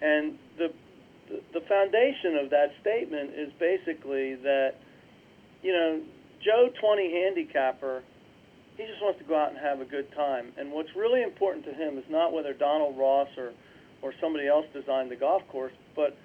And 0.00 0.38
the, 0.58 0.72
the 1.52 1.60
foundation 1.68 2.36
of 2.36 2.50
that 2.50 2.72
statement 2.80 3.30
is 3.34 3.52
basically 3.58 4.36
that, 4.36 4.74
you 5.62 5.72
know, 5.72 6.00
Joe 6.44 6.68
20 6.80 7.10
handicapper, 7.10 8.02
he 8.76 8.84
just 8.84 9.00
wants 9.02 9.18
to 9.20 9.24
go 9.24 9.36
out 9.36 9.50
and 9.50 9.58
have 9.58 9.80
a 9.80 9.84
good 9.84 10.12
time. 10.12 10.52
And 10.58 10.72
what's 10.72 10.94
really 10.96 11.22
important 11.22 11.64
to 11.66 11.72
him 11.72 11.98
is 11.98 12.04
not 12.10 12.32
whether 12.32 12.52
Donald 12.52 12.98
Ross 12.98 13.28
or 13.36 13.52
or 14.02 14.12
somebody 14.20 14.48
else 14.48 14.66
designed 14.74 15.10
the 15.10 15.16
golf 15.16 15.42
course, 15.48 15.72
but 15.94 16.16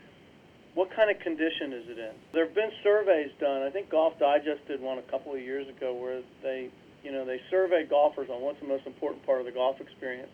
what 0.73 0.89
kind 0.95 1.09
of 1.09 1.21
condition 1.21 1.73
is 1.73 1.85
it 1.87 1.97
in? 1.97 2.11
There 2.33 2.45
have 2.45 2.55
been 2.55 2.71
surveys 2.83 3.31
done. 3.39 3.61
I 3.61 3.69
think 3.69 3.89
Golf 3.89 4.17
Digest 4.19 4.67
did 4.67 4.81
one 4.81 4.97
a 4.97 5.03
couple 5.03 5.33
of 5.33 5.41
years 5.41 5.67
ago 5.69 5.93
where 5.93 6.21
they, 6.43 6.69
you 7.07 7.13
know, 7.13 7.23
they 7.23 7.39
surveyed 7.49 7.89
golfers 7.89 8.27
on 8.29 8.41
what's 8.41 8.59
the 8.59 8.67
most 8.67 8.85
important 8.85 9.25
part 9.25 9.39
of 9.39 9.45
the 9.45 9.51
golf 9.53 9.79
experience. 9.79 10.27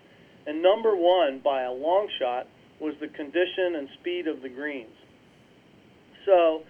And 0.48 0.64
number 0.64 0.96
one, 0.96 1.40
by 1.44 1.62
a 1.62 1.72
long 1.72 2.10
shot, 2.18 2.48
was 2.82 2.96
the 3.00 3.10
condition 3.10 3.78
and 3.78 3.88
speed 4.02 4.26
of 4.26 4.42
the 4.42 4.50
greens. 4.50 4.98
So 6.26 6.64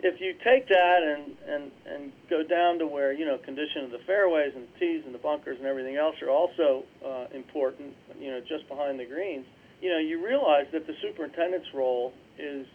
if 0.00 0.20
you 0.20 0.34
take 0.44 0.68
that 0.68 1.00
and, 1.00 1.32
and, 1.48 1.72
and 1.88 2.12
go 2.28 2.42
down 2.44 2.78
to 2.80 2.86
where, 2.86 3.14
you 3.14 3.24
know, 3.24 3.38
condition 3.38 3.84
of 3.84 3.90
the 3.90 4.04
fairways 4.06 4.52
and 4.54 4.68
the 4.68 4.78
tees 4.78 5.02
and 5.06 5.14
the 5.14 5.18
bunkers 5.18 5.56
and 5.56 5.66
everything 5.66 5.96
else 5.96 6.16
are 6.20 6.28
also 6.28 6.84
uh, 7.00 7.24
important, 7.32 7.94
you 8.20 8.30
know, 8.30 8.40
just 8.40 8.68
behind 8.68 9.00
the 9.00 9.06
greens, 9.06 9.46
you 9.80 9.88
know, 9.88 9.98
you 9.98 10.22
realize 10.22 10.66
that 10.74 10.86
the 10.86 10.94
superintendent's 11.00 11.72
role 11.72 12.12
is 12.38 12.66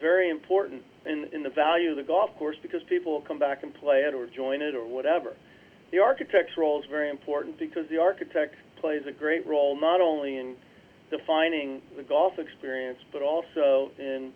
very 0.00 0.30
important 0.30 0.82
in, 1.04 1.28
in 1.34 1.42
the 1.42 1.50
value 1.50 1.90
of 1.90 1.96
the 1.96 2.02
golf 2.02 2.30
course 2.38 2.56
because 2.62 2.80
people 2.88 3.12
will 3.12 3.26
come 3.28 3.38
back 3.38 3.62
and 3.62 3.74
play 3.74 4.08
it 4.08 4.14
or 4.14 4.26
join 4.26 4.62
it 4.62 4.74
or 4.74 4.86
whatever. 4.86 5.36
The 5.92 5.98
architect's 5.98 6.56
role 6.56 6.80
is 6.80 6.86
very 6.90 7.10
important 7.10 7.58
because 7.58 7.88
the 7.88 7.98
architect 7.98 8.54
plays 8.80 9.02
a 9.06 9.12
great 9.12 9.46
role 9.46 9.78
not 9.80 10.00
only 10.00 10.38
in 10.38 10.56
defining 11.10 11.80
the 11.96 12.02
golf 12.02 12.34
experience 12.38 12.98
but 13.12 13.22
also 13.22 13.90
in 13.98 14.32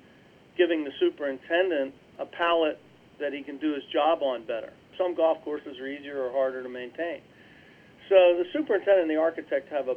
giving 0.56 0.84
the 0.84 0.92
superintendent 1.00 1.94
a 2.18 2.26
palette 2.26 2.78
that 3.18 3.32
he 3.32 3.42
can 3.42 3.58
do 3.58 3.74
his 3.74 3.84
job 3.92 4.22
on 4.22 4.46
better. 4.46 4.72
Some 4.96 5.14
golf 5.14 5.38
courses 5.44 5.78
are 5.80 5.86
easier 5.86 6.22
or 6.22 6.32
harder 6.32 6.62
to 6.62 6.68
maintain. 6.68 7.20
So 8.08 8.36
the 8.38 8.44
superintendent 8.52 9.02
and 9.02 9.10
the 9.10 9.20
architect 9.20 9.68
have 9.70 9.88
a 9.88 9.94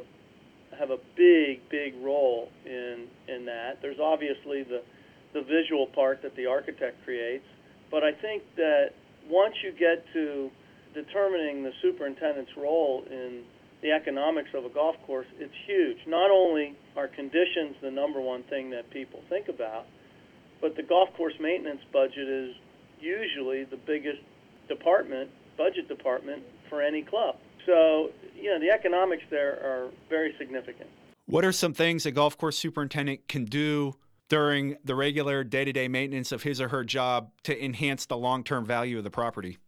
have 0.78 0.90
a 0.90 0.98
big, 1.16 1.68
big 1.70 1.94
role 2.02 2.48
in 2.66 3.06
in 3.28 3.44
that. 3.46 3.78
There's 3.82 4.00
obviously 4.00 4.62
the 4.62 4.82
the 5.32 5.42
visual 5.42 5.86
part 5.86 6.22
that 6.22 6.36
the 6.36 6.46
architect 6.46 7.04
creates, 7.04 7.46
but 7.90 8.04
I 8.04 8.12
think 8.12 8.42
that 8.56 8.90
once 9.28 9.54
you 9.64 9.72
get 9.72 10.04
to 10.12 10.50
determining 10.94 11.62
the 11.62 11.72
superintendent's 11.82 12.52
role 12.56 13.04
in 13.10 13.42
the 13.82 13.90
economics 13.90 14.48
of 14.54 14.64
a 14.64 14.70
golf 14.70 14.96
course, 15.06 15.26
it's 15.38 15.52
huge. 15.66 15.98
Not 16.06 16.30
only 16.30 16.74
are 16.96 17.08
conditions 17.08 17.76
the 17.82 17.90
number 17.90 18.20
one 18.20 18.42
thing 18.44 18.70
that 18.70 18.88
people 18.90 19.20
think 19.28 19.48
about, 19.48 19.86
but 20.60 20.76
the 20.76 20.82
golf 20.82 21.10
course 21.16 21.34
maintenance 21.38 21.82
budget 21.92 22.28
is 22.28 22.54
usually 22.98 23.64
the 23.64 23.76
biggest 23.76 24.22
department, 24.68 25.30
budget 25.58 25.88
department 25.88 26.42
for 26.70 26.80
any 26.80 27.02
club. 27.02 27.36
So, 27.66 28.10
you 28.34 28.50
know, 28.50 28.58
the 28.58 28.70
economics 28.70 29.24
there 29.30 29.60
are 29.62 29.90
very 30.08 30.34
significant. 30.38 30.88
What 31.26 31.44
are 31.44 31.52
some 31.52 31.74
things 31.74 32.06
a 32.06 32.10
golf 32.10 32.38
course 32.38 32.58
superintendent 32.58 33.28
can 33.28 33.44
do 33.44 33.94
during 34.28 34.76
the 34.84 34.94
regular 34.94 35.44
day 35.44 35.64
to 35.64 35.72
day 35.72 35.88
maintenance 35.88 36.32
of 36.32 36.42
his 36.42 36.60
or 36.60 36.68
her 36.68 36.84
job 36.84 37.30
to 37.44 37.64
enhance 37.64 38.06
the 38.06 38.16
long 38.16 38.44
term 38.44 38.64
value 38.64 38.98
of 38.98 39.04
the 39.04 39.10
property? 39.10 39.58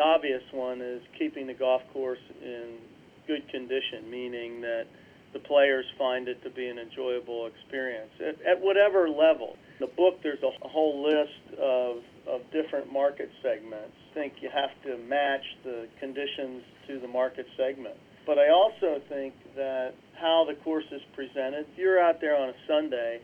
The 0.00 0.06
obvious 0.06 0.42
one 0.52 0.80
is 0.80 1.02
keeping 1.18 1.46
the 1.46 1.52
golf 1.52 1.82
course 1.92 2.24
in 2.42 2.78
good 3.26 3.46
condition, 3.50 4.10
meaning 4.10 4.62
that 4.62 4.86
the 5.34 5.40
players 5.40 5.84
find 5.98 6.26
it 6.26 6.42
to 6.42 6.48
be 6.48 6.68
an 6.68 6.78
enjoyable 6.78 7.44
experience 7.44 8.08
at, 8.18 8.40
at 8.40 8.58
whatever 8.62 9.10
level. 9.10 9.58
In 9.78 9.86
the 9.86 9.92
book, 9.92 10.22
there's 10.22 10.42
a, 10.42 10.68
whole 10.68 11.04
list 11.04 11.60
of, 11.60 11.96
of 12.26 12.40
different 12.50 12.90
market 12.90 13.28
segments. 13.42 13.92
I 14.10 14.14
think 14.14 14.32
you 14.40 14.48
have 14.48 14.70
to 14.84 14.96
match 15.06 15.44
the 15.64 15.86
conditions 16.00 16.62
to 16.88 16.98
the 16.98 17.08
market 17.08 17.44
segment. 17.58 17.96
But 18.24 18.38
I 18.38 18.48
also 18.48 19.02
think 19.06 19.34
that 19.54 19.92
how 20.18 20.46
the 20.48 20.54
course 20.64 20.86
is 20.92 21.02
presented, 21.14 21.66
if 21.72 21.76
you're 21.76 22.00
out 22.00 22.22
there 22.22 22.40
on 22.40 22.48
a 22.48 22.56
Sunday 22.66 23.20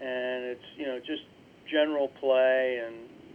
and 0.00 0.44
it's, 0.44 0.68
you 0.76 0.86
know, 0.86 1.00
just 1.00 1.22
general 1.68 2.06
play 2.20 2.84
and 2.86 2.94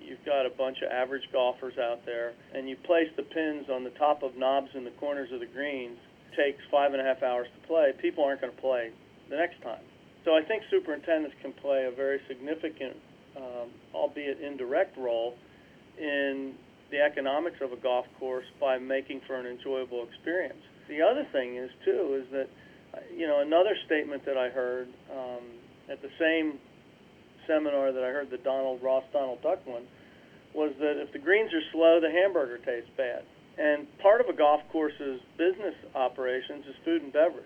you've 0.09 0.25
got 0.25 0.45
a 0.45 0.49
bunch 0.49 0.77
of 0.81 0.91
average 0.91 1.23
golfers 1.31 1.77
out 1.77 2.05
there 2.05 2.33
and 2.53 2.67
you 2.67 2.75
place 2.85 3.07
the 3.15 3.23
pins 3.23 3.69
on 3.69 3.83
the 3.83 3.91
top 3.91 4.23
of 4.23 4.35
knobs 4.35 4.69
in 4.73 4.83
the 4.83 4.95
corners 4.99 5.31
of 5.31 5.39
the 5.39 5.45
greens, 5.45 5.97
takes 6.35 6.59
five 6.71 6.93
and 6.93 7.01
a 7.01 7.05
half 7.05 7.21
hours 7.23 7.47
to 7.53 7.67
play, 7.67 7.93
people 8.01 8.23
aren't 8.23 8.41
going 8.41 8.53
to 8.53 8.61
play 8.61 8.91
the 9.29 9.35
next 9.35 9.61
time. 9.61 9.83
So 10.25 10.35
I 10.35 10.41
think 10.43 10.63
superintendents 10.69 11.35
can 11.41 11.53
play 11.53 11.85
a 11.85 11.95
very 11.95 12.19
significant, 12.27 12.97
um, 13.37 13.69
albeit 13.93 14.41
indirect 14.41 14.97
role 14.97 15.35
in 15.97 16.55
the 16.91 16.99
economics 16.99 17.57
of 17.61 17.71
a 17.71 17.77
golf 17.77 18.05
course 18.19 18.45
by 18.59 18.77
making 18.77 19.21
for 19.27 19.35
an 19.35 19.45
enjoyable 19.45 20.05
experience. 20.07 20.59
The 20.87 21.01
other 21.01 21.25
thing 21.31 21.55
is 21.55 21.69
too 21.85 22.23
is 22.23 22.31
that 22.31 22.49
you 23.15 23.27
know, 23.27 23.41
another 23.41 23.75
statement 23.85 24.25
that 24.25 24.37
I 24.37 24.49
heard 24.49 24.87
um, 25.11 25.43
at 25.89 26.01
the 26.01 26.09
same 26.19 26.59
seminar 27.47 27.91
that 27.91 28.03
I 28.03 28.09
heard 28.09 28.29
the 28.29 28.37
Donald 28.37 28.81
Ross 28.81 29.03
Donald 29.11 29.41
Duck 29.41 29.65
one 29.65 29.83
was 30.53 30.73
that 30.79 31.01
if 31.01 31.11
the 31.13 31.19
greens 31.19 31.53
are 31.53 31.61
slow, 31.71 31.99
the 32.01 32.09
hamburger 32.09 32.57
tastes 32.57 32.89
bad. 32.97 33.23
And 33.57 33.87
part 33.99 34.21
of 34.21 34.27
a 34.27 34.33
golf 34.33 34.61
course's 34.71 35.19
business 35.37 35.75
operations 35.93 36.65
is 36.65 36.75
food 36.85 37.01
and 37.01 37.11
beverage. 37.11 37.45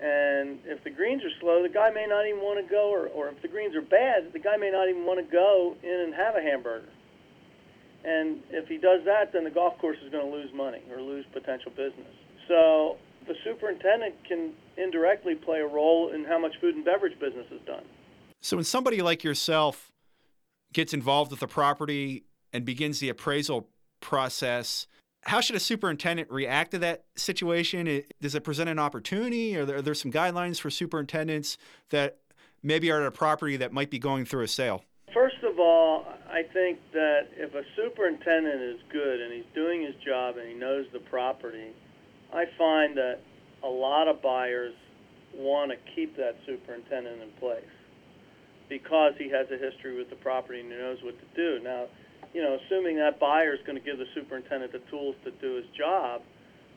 And 0.00 0.60
if 0.64 0.84
the 0.84 0.90
greens 0.90 1.22
are 1.24 1.40
slow, 1.40 1.62
the 1.62 1.68
guy 1.68 1.90
may 1.90 2.06
not 2.06 2.24
even 2.26 2.40
want 2.40 2.64
to 2.64 2.70
go, 2.70 2.88
or, 2.88 3.08
or 3.08 3.28
if 3.28 3.42
the 3.42 3.48
greens 3.48 3.74
are 3.74 3.82
bad, 3.82 4.32
the 4.32 4.38
guy 4.38 4.56
may 4.56 4.70
not 4.70 4.88
even 4.88 5.04
want 5.04 5.18
to 5.18 5.32
go 5.32 5.76
in 5.82 6.00
and 6.06 6.14
have 6.14 6.36
a 6.36 6.40
hamburger. 6.40 6.88
And 8.04 8.38
if 8.50 8.68
he 8.68 8.78
does 8.78 9.04
that, 9.06 9.32
then 9.32 9.42
the 9.42 9.50
golf 9.50 9.76
course 9.78 9.98
is 10.04 10.12
going 10.12 10.24
to 10.24 10.30
lose 10.30 10.52
money 10.54 10.82
or 10.92 11.02
lose 11.02 11.24
potential 11.32 11.72
business. 11.72 12.14
So 12.46 12.96
the 13.26 13.34
superintendent 13.44 14.14
can 14.24 14.52
indirectly 14.76 15.34
play 15.34 15.58
a 15.58 15.66
role 15.66 16.12
in 16.14 16.24
how 16.24 16.38
much 16.38 16.52
food 16.60 16.76
and 16.76 16.84
beverage 16.84 17.18
business 17.18 17.46
is 17.50 17.60
done. 17.66 17.82
So 18.40 18.56
when 18.56 18.64
somebody 18.64 19.02
like 19.02 19.24
yourself 19.24 19.90
gets 20.72 20.92
involved 20.92 21.30
with 21.30 21.40
the 21.40 21.48
property 21.48 22.24
and 22.52 22.64
begins 22.64 23.00
the 23.00 23.08
appraisal 23.08 23.68
process, 24.00 24.86
how 25.22 25.40
should 25.40 25.56
a 25.56 25.60
superintendent 25.60 26.30
react 26.30 26.70
to 26.72 26.78
that 26.78 27.04
situation? 27.16 28.02
Does 28.20 28.34
it 28.34 28.44
present 28.44 28.68
an 28.68 28.78
opportunity? 28.78 29.56
Are 29.56 29.64
there, 29.64 29.76
are 29.76 29.82
there 29.82 29.94
some 29.94 30.12
guidelines 30.12 30.60
for 30.60 30.70
superintendents 30.70 31.58
that 31.90 32.18
maybe 32.62 32.90
are 32.90 33.00
at 33.00 33.06
a 33.06 33.10
property 33.10 33.56
that 33.56 33.72
might 33.72 33.90
be 33.90 33.98
going 33.98 34.24
through 34.24 34.44
a 34.44 34.48
sale? 34.48 34.84
First 35.12 35.42
of 35.42 35.58
all, 35.58 36.06
I 36.28 36.42
think 36.52 36.78
that 36.92 37.28
if 37.36 37.54
a 37.54 37.62
superintendent 37.76 38.62
is 38.62 38.80
good 38.92 39.20
and 39.20 39.32
he's 39.32 39.52
doing 39.54 39.82
his 39.82 39.94
job 40.06 40.36
and 40.36 40.48
he 40.48 40.54
knows 40.54 40.86
the 40.92 41.00
property, 41.00 41.72
I 42.32 42.44
find 42.56 42.96
that 42.96 43.20
a 43.64 43.68
lot 43.68 44.06
of 44.06 44.22
buyers 44.22 44.74
want 45.34 45.70
to 45.70 45.76
keep 45.94 46.16
that 46.16 46.36
superintendent 46.46 47.22
in 47.22 47.30
place 47.40 47.64
because 48.68 49.12
he 49.18 49.30
has 49.30 49.46
a 49.50 49.58
history 49.58 49.96
with 49.96 50.10
the 50.10 50.16
property 50.16 50.60
and 50.60 50.70
he 50.70 50.78
knows 50.78 50.98
what 51.02 51.14
to 51.18 51.28
do. 51.34 51.62
Now, 51.62 51.86
you 52.34 52.42
know, 52.42 52.58
assuming 52.64 52.96
that 52.96 53.18
buyer 53.18 53.54
is 53.54 53.60
going 53.66 53.78
to 53.78 53.84
give 53.84 53.98
the 53.98 54.08
superintendent 54.14 54.72
the 54.72 54.82
tools 54.90 55.16
to 55.24 55.30
do 55.40 55.56
his 55.56 55.66
job, 55.76 56.22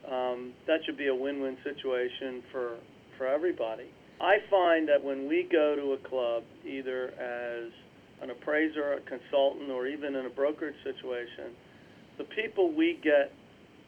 um, 0.09 0.53
that 0.67 0.79
should 0.85 0.97
be 0.97 1.07
a 1.07 1.15
win-win 1.15 1.57
situation 1.63 2.41
for 2.51 2.77
for 3.17 3.27
everybody. 3.27 3.91
I 4.19 4.37
find 4.49 4.87
that 4.87 5.03
when 5.03 5.27
we 5.27 5.47
go 5.51 5.75
to 5.75 5.93
a 5.93 6.09
club, 6.09 6.43
either 6.65 7.09
as 7.19 7.71
an 8.21 8.29
appraiser, 8.29 8.93
a 8.93 9.01
consultant, 9.01 9.69
or 9.69 9.87
even 9.87 10.15
in 10.15 10.25
a 10.25 10.29
brokerage 10.29 10.75
situation, 10.83 11.53
the 12.17 12.23
people 12.23 12.71
we 12.71 12.99
get 13.03 13.33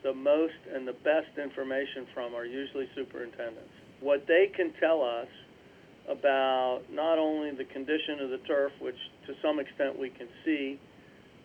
the 0.04 0.14
most 0.14 0.58
and 0.74 0.88
the 0.88 0.98
best 1.06 1.38
information 1.42 2.06
from 2.14 2.36
are 2.36 2.46
usually 2.46 2.88
superintendents. 2.96 3.72
What 4.02 4.26
they 4.28 4.52
can 4.56 4.74
tell 4.80 5.02
us 5.02 5.28
about 6.10 6.82
not 6.92 7.18
only 7.18 7.52
the 7.52 7.66
condition 7.66 8.20
of 8.20 8.30
the 8.30 8.40
turf, 8.40 8.72
which 8.80 8.98
to 9.28 9.34
some 9.42 9.60
extent 9.60 9.98
we 9.98 10.10
can 10.10 10.28
see, 10.44 10.80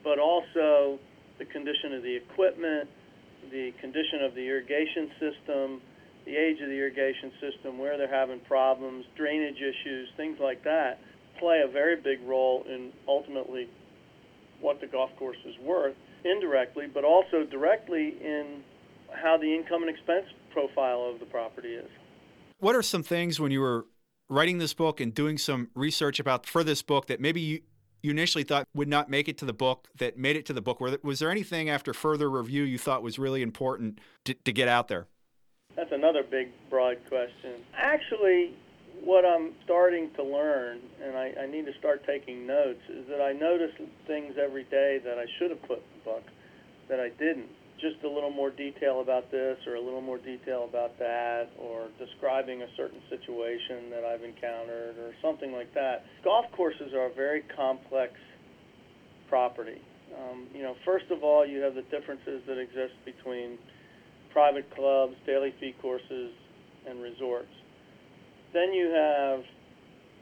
but 0.03 0.19
also 0.19 0.99
the 1.39 1.45
condition 1.45 1.95
of 1.95 2.03
the 2.03 2.17
equipment, 2.17 2.89
the 3.51 3.73
condition 3.81 4.23
of 4.23 4.35
the 4.35 4.47
irrigation 4.47 5.11
system, 5.21 5.81
the 6.25 6.37
age 6.37 6.61
of 6.61 6.69
the 6.69 6.75
irrigation 6.75 7.31
system, 7.41 7.79
where 7.79 7.97
they're 7.97 8.13
having 8.13 8.41
problems, 8.41 9.05
drainage 9.17 9.57
issues, 9.57 10.09
things 10.17 10.39
like 10.41 10.63
that, 10.65 10.99
play 11.39 11.63
a 11.65 11.71
very 11.71 11.97
big 11.97 12.21
role 12.27 12.65
in 12.69 12.93
ultimately 13.07 13.69
what 14.61 14.81
the 14.81 14.87
golf 14.87 15.11
course 15.17 15.39
is 15.47 15.55
worth 15.63 15.95
indirectly, 16.25 16.87
but 16.93 17.05
also 17.05 17.45
directly 17.45 18.17
in 18.21 18.63
how 19.13 19.39
the 19.39 19.55
income 19.55 19.83
and 19.83 19.91
expense 19.91 20.27
profile 20.53 21.09
of 21.13 21.21
the 21.21 21.27
property 21.27 21.75
is. 21.75 21.89
What 22.59 22.75
are 22.75 22.83
some 22.83 23.05
things 23.05 23.39
when 23.39 23.53
you 23.53 23.61
were 23.61 23.87
writing 24.29 24.59
this 24.59 24.75
book 24.75 25.01
and 25.01 25.15
doing 25.15 25.39
some 25.39 25.69
research 25.75 26.21
about 26.21 26.47
for 26.47 26.63
this 26.63 26.83
book 26.83 27.07
that 27.07 27.21
maybe 27.21 27.41
you, 27.41 27.61
you 28.03 28.11
initially 28.11 28.45
thought 28.45 28.67
would 28.75 28.89
not 28.89 29.11
make 29.11 29.29
it 29.29 29.39
to 29.39 29.45
the 29.45 29.53
book 29.53 29.89
that 29.99 30.19
made 30.19 30.37
it 30.37 30.47
to 30.47 30.53
the 30.53 30.61
book? 30.61 30.81
Was 30.81 31.19
there 31.19 31.31
anything 31.31 31.69
after 31.69 31.95
further 31.95 32.31
review 32.31 32.63
you 32.63 32.79
thought 32.79 33.03
was 33.03 33.19
really 33.19 33.43
important 33.43 34.01
to, 34.25 34.35
to 34.35 34.53
get 34.53 34.69
out 34.69 34.89
there? 34.89 35.07
That's 35.77 35.93
another 35.93 36.23
big, 36.23 36.49
broad 36.71 36.99
question. 37.09 37.55
Actually, 37.77 38.55
what 39.03 39.25
I'm 39.25 39.53
starting 39.65 40.11
to 40.17 40.25
learn, 40.25 40.81
and 41.03 41.17
I, 41.17 41.33
I 41.43 41.47
need 41.47 41.67
to 41.67 41.73
start 41.79 42.05
taking 42.05 42.47
notes, 42.47 42.83
is 42.89 43.07
that 43.09 43.23
I 43.23 43.33
notice 43.33 43.71
things 44.07 44.35
every 44.43 44.65
day 44.65 45.01
that 45.05 45.19
I 45.19 45.27
should 45.39 45.51
have 45.51 45.63
put 45.63 45.79
in 45.79 45.85
the 45.99 46.05
book 46.05 46.25
that 46.89 47.01
I 47.01 47.11
didn't 47.11 47.49
just 47.81 48.03
a 48.05 48.09
little 48.09 48.31
more 48.31 48.51
detail 48.51 49.01
about 49.01 49.31
this 49.31 49.57
or 49.67 49.75
a 49.75 49.81
little 49.81 50.01
more 50.01 50.19
detail 50.19 50.67
about 50.69 50.99
that 50.99 51.49
or 51.59 51.89
describing 51.99 52.63
a 52.63 52.67
certain 52.77 53.01
situation 53.09 53.91
that 53.91 54.05
I've 54.05 54.23
encountered 54.23 54.99
or 54.99 55.13
something 55.23 55.53
like 55.53 55.73
that. 55.75 56.05
Golf 56.25 56.47
courses 56.53 56.93
are 56.95 57.07
a 57.07 57.15
very 57.15 57.43
complex 57.57 58.13
property. 59.29 59.81
Um, 60.17 60.47
you 60.55 60.63
know, 60.63 60.75
first 60.85 61.07
of 61.11 61.23
all, 61.23 61.47
you 61.47 61.61
have 61.61 61.75
the 61.75 61.83
differences 61.83 62.43
that 62.47 62.59
exist 62.59 62.95
between 63.05 63.59
private 64.33 64.69
clubs, 64.75 65.15
daily 65.27 65.55
fee 65.61 65.75
courses, 65.81 66.33
and 66.89 67.03
resorts. 67.03 67.53
Then 68.53 68.73
you 68.73 68.91
have 68.91 69.41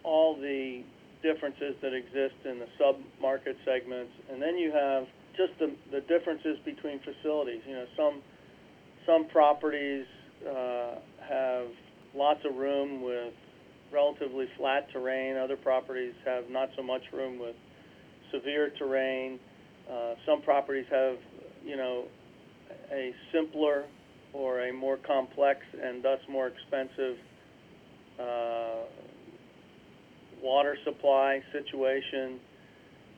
all 0.03 0.37
the 0.37 0.83
differences 1.23 1.75
that 1.83 1.95
exist 1.95 2.35
in 2.45 2.59
the 2.59 2.69
sub-market 2.79 3.57
segments, 3.65 4.13
and 4.31 4.41
then 4.43 4.57
you 4.59 4.73
have 4.73 5.07
just 5.37 5.59
the, 5.59 5.75
the 5.91 6.01
differences 6.03 6.59
between 6.65 7.01
facilities. 7.01 7.61
You 7.67 7.75
know, 7.75 7.87
some 7.97 8.23
some 9.07 9.29
properties 9.29 10.07
uh, 10.49 10.97
have 11.29 11.67
lots 12.15 12.41
of 12.45 12.57
room 12.57 13.03
with 13.03 13.35
relatively 13.93 14.47
flat 14.57 14.89
terrain. 14.93 15.37
Other 15.37 15.57
properties 15.57 16.15
have 16.25 16.51
not 16.51 16.71
so 16.77 16.83
much 16.83 17.03
room 17.13 17.39
with 17.39 17.55
severe 18.33 18.71
terrain. 18.79 19.39
Uh, 19.91 20.15
some 20.27 20.43
properties 20.43 20.87
have, 20.91 21.17
you 21.65 21.77
know, 21.77 22.05
a 22.93 23.15
simpler 23.33 23.85
or 24.33 24.69
a 24.69 24.73
more 24.73 24.97
complex 24.97 25.61
and 25.81 26.03
thus 26.03 26.19
more 26.29 26.49
expensive 26.49 27.17
uh, 28.21 28.83
water 30.43 30.77
supply 30.85 31.41
situation. 31.53 32.41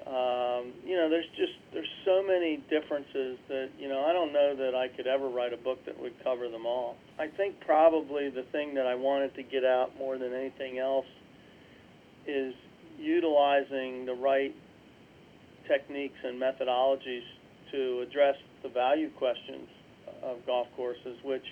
Um, 0.08 0.72
you 0.86 0.96
know, 0.96 1.10
there's 1.10 1.28
just 1.36 1.52
there's 1.74 1.90
so 2.06 2.22
many 2.22 2.64
differences 2.70 3.36
that 3.48 3.68
you 3.78 3.90
know 3.90 4.06
I 4.06 4.14
don't 4.14 4.32
know 4.32 4.56
that 4.56 4.74
I 4.74 4.88
could 4.88 5.06
ever 5.06 5.28
write 5.28 5.52
a 5.52 5.58
book 5.58 5.84
that 5.84 6.00
would 6.00 6.14
cover 6.24 6.48
them 6.48 6.64
all. 6.64 6.96
I 7.18 7.28
think 7.28 7.60
probably 7.60 8.30
the 8.30 8.44
thing 8.44 8.74
that 8.74 8.86
I 8.86 8.94
wanted 8.94 9.34
to 9.34 9.42
get 9.42 9.66
out 9.66 9.98
more 9.98 10.16
than 10.16 10.32
anything 10.32 10.78
else 10.78 11.04
is 12.26 12.54
utilizing 12.98 14.06
the 14.06 14.14
right 14.14 14.54
techniques 15.68 16.18
and 16.24 16.40
methodologies 16.40 17.28
to 17.70 18.00
address 18.08 18.36
the 18.62 18.70
value 18.70 19.10
questions 19.10 19.68
of 20.22 20.38
golf 20.46 20.68
courses, 20.74 21.18
which 21.22 21.44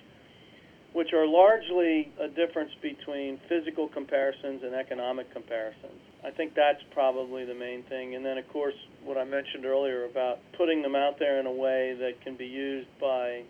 which 0.95 1.13
are 1.13 1.27
largely 1.27 2.11
a 2.19 2.29
difference 2.29 2.71
between 2.81 3.39
physical 3.51 3.87
comparisons 3.87 4.63
and 4.63 4.75
economic 4.75 5.31
comparisons. 5.31 6.01
I 6.27 6.33
think 6.33 6.55
that's 6.57 6.83
probably 6.93 7.45
the 7.45 7.55
main 7.55 7.85
thing. 7.85 8.17
And 8.17 8.27
then, 8.27 8.37
of 8.37 8.49
course, 8.49 8.75
what 9.05 9.17
I 9.17 9.23
mentioned 9.23 9.65
earlier 9.65 10.07
about 10.07 10.41
putting 10.59 10.83
them 10.83 10.97
out 10.97 11.21
there 11.21 11.39
in 11.39 11.47
a 11.47 11.53
way 11.53 11.95
that 12.01 12.21
can 12.25 12.37
be 12.37 12.47
used 12.47 12.89
by 13.01 13.43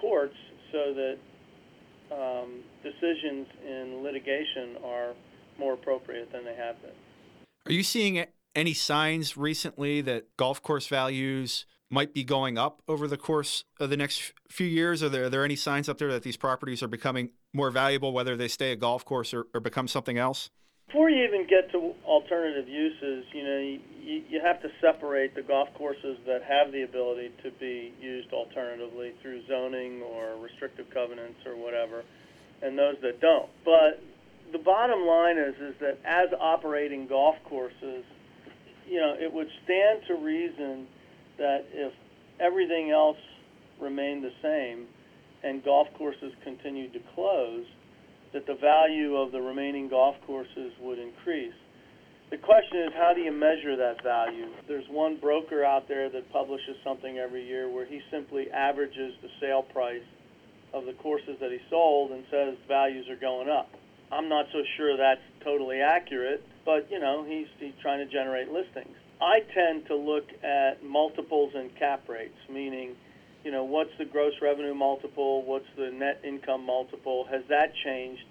courts 0.00 0.34
so 0.72 0.92
that 0.92 1.18
um, 2.12 2.64
decisions 2.82 3.46
in 3.64 4.02
litigation 4.02 4.76
are 4.84 5.14
more 5.56 5.74
appropriate 5.74 6.32
than 6.32 6.44
they 6.44 6.56
have 6.56 6.80
been. 6.82 6.90
Are 7.66 7.72
you 7.72 7.84
seeing 7.84 8.24
any 8.56 8.74
signs 8.74 9.36
recently 9.36 10.00
that 10.00 10.36
golf 10.36 10.60
course 10.62 10.88
values 10.88 11.64
might 11.90 12.12
be 12.12 12.24
going 12.24 12.58
up 12.58 12.82
over 12.88 13.06
the 13.06 13.16
course 13.16 13.64
of 13.78 13.90
the 13.90 13.96
next 13.96 14.32
few 14.48 14.66
years? 14.66 15.00
Are 15.00 15.08
there, 15.08 15.24
are 15.24 15.30
there 15.30 15.44
any 15.44 15.54
signs 15.56 15.88
up 15.88 15.98
there 15.98 16.10
that 16.10 16.24
these 16.24 16.36
properties 16.36 16.82
are 16.82 16.88
becoming 16.88 17.30
more 17.52 17.70
valuable, 17.70 18.12
whether 18.12 18.36
they 18.36 18.48
stay 18.48 18.72
a 18.72 18.76
golf 18.76 19.04
course 19.04 19.32
or, 19.32 19.46
or 19.54 19.60
become 19.60 19.86
something 19.86 20.18
else? 20.18 20.50
Before 20.88 21.10
you 21.10 21.24
even 21.24 21.48
get 21.48 21.70
to 21.72 21.94
alternative 22.04 22.68
uses, 22.68 23.24
you 23.32 23.42
know, 23.42 23.58
you, 23.58 24.22
you 24.28 24.40
have 24.40 24.62
to 24.62 24.68
separate 24.80 25.34
the 25.34 25.42
golf 25.42 25.68
courses 25.74 26.16
that 26.26 26.44
have 26.44 26.70
the 26.70 26.82
ability 26.82 27.32
to 27.42 27.50
be 27.58 27.92
used 28.00 28.32
alternatively 28.32 29.12
through 29.20 29.44
zoning 29.48 30.00
or 30.02 30.36
restrictive 30.40 30.86
covenants 30.94 31.40
or 31.44 31.56
whatever, 31.56 32.04
and 32.62 32.78
those 32.78 32.94
that 33.02 33.20
don't. 33.20 33.50
But 33.64 34.00
the 34.52 34.58
bottom 34.58 35.04
line 35.04 35.38
is 35.38 35.56
is 35.56 35.74
that 35.80 35.98
as 36.04 36.28
operating 36.38 37.08
golf 37.08 37.34
courses, 37.48 38.04
you 38.86 39.00
know, 39.00 39.16
it 39.18 39.32
would 39.32 39.48
stand 39.64 40.02
to 40.06 40.14
reason 40.14 40.86
that 41.36 41.66
if 41.72 41.92
everything 42.38 42.92
else 42.92 43.18
remained 43.80 44.22
the 44.22 44.32
same 44.40 44.86
and 45.42 45.64
golf 45.64 45.88
courses 45.98 46.32
continued 46.44 46.92
to 46.92 47.00
close, 47.12 47.64
that 48.36 48.46
the 48.46 48.60
value 48.60 49.16
of 49.16 49.32
the 49.32 49.40
remaining 49.40 49.88
golf 49.88 50.14
courses 50.26 50.70
would 50.82 50.98
increase. 50.98 51.56
The 52.28 52.36
question 52.36 52.84
is, 52.84 52.92
how 52.92 53.14
do 53.14 53.22
you 53.22 53.32
measure 53.32 53.76
that 53.76 54.02
value? 54.04 54.52
There's 54.68 54.84
one 54.90 55.16
broker 55.16 55.64
out 55.64 55.88
there 55.88 56.10
that 56.10 56.30
publishes 56.30 56.76
something 56.84 57.16
every 57.16 57.46
year 57.48 57.70
where 57.70 57.86
he 57.86 58.02
simply 58.10 58.50
averages 58.50 59.14
the 59.22 59.28
sale 59.40 59.62
price 59.62 60.04
of 60.74 60.84
the 60.84 60.92
courses 61.00 61.40
that 61.40 61.50
he 61.50 61.58
sold 61.70 62.10
and 62.10 62.24
says 62.30 62.56
values 62.68 63.08
are 63.08 63.16
going 63.16 63.48
up. 63.48 63.70
I'm 64.12 64.28
not 64.28 64.44
so 64.52 64.60
sure 64.76 64.98
that's 64.98 65.24
totally 65.42 65.80
accurate, 65.80 66.44
but 66.66 66.90
you 66.90 67.00
know, 67.00 67.24
he's 67.24 67.48
he's 67.58 67.74
trying 67.80 68.04
to 68.04 68.12
generate 68.12 68.52
listings. 68.52 68.94
I 69.18 69.40
tend 69.54 69.86
to 69.86 69.96
look 69.96 70.28
at 70.44 70.84
multiples 70.84 71.52
and 71.54 71.74
cap 71.78 72.06
rates, 72.06 72.36
meaning, 72.52 72.96
you 73.46 73.52
know, 73.52 73.62
what's 73.62 73.96
the 73.96 74.04
gross 74.04 74.32
revenue 74.42 74.74
multiple, 74.74 75.44
what's 75.44 75.68
the 75.76 75.92
net 75.92 76.20
income 76.24 76.66
multiple, 76.66 77.28
has 77.30 77.42
that 77.48 77.68
changed? 77.84 78.24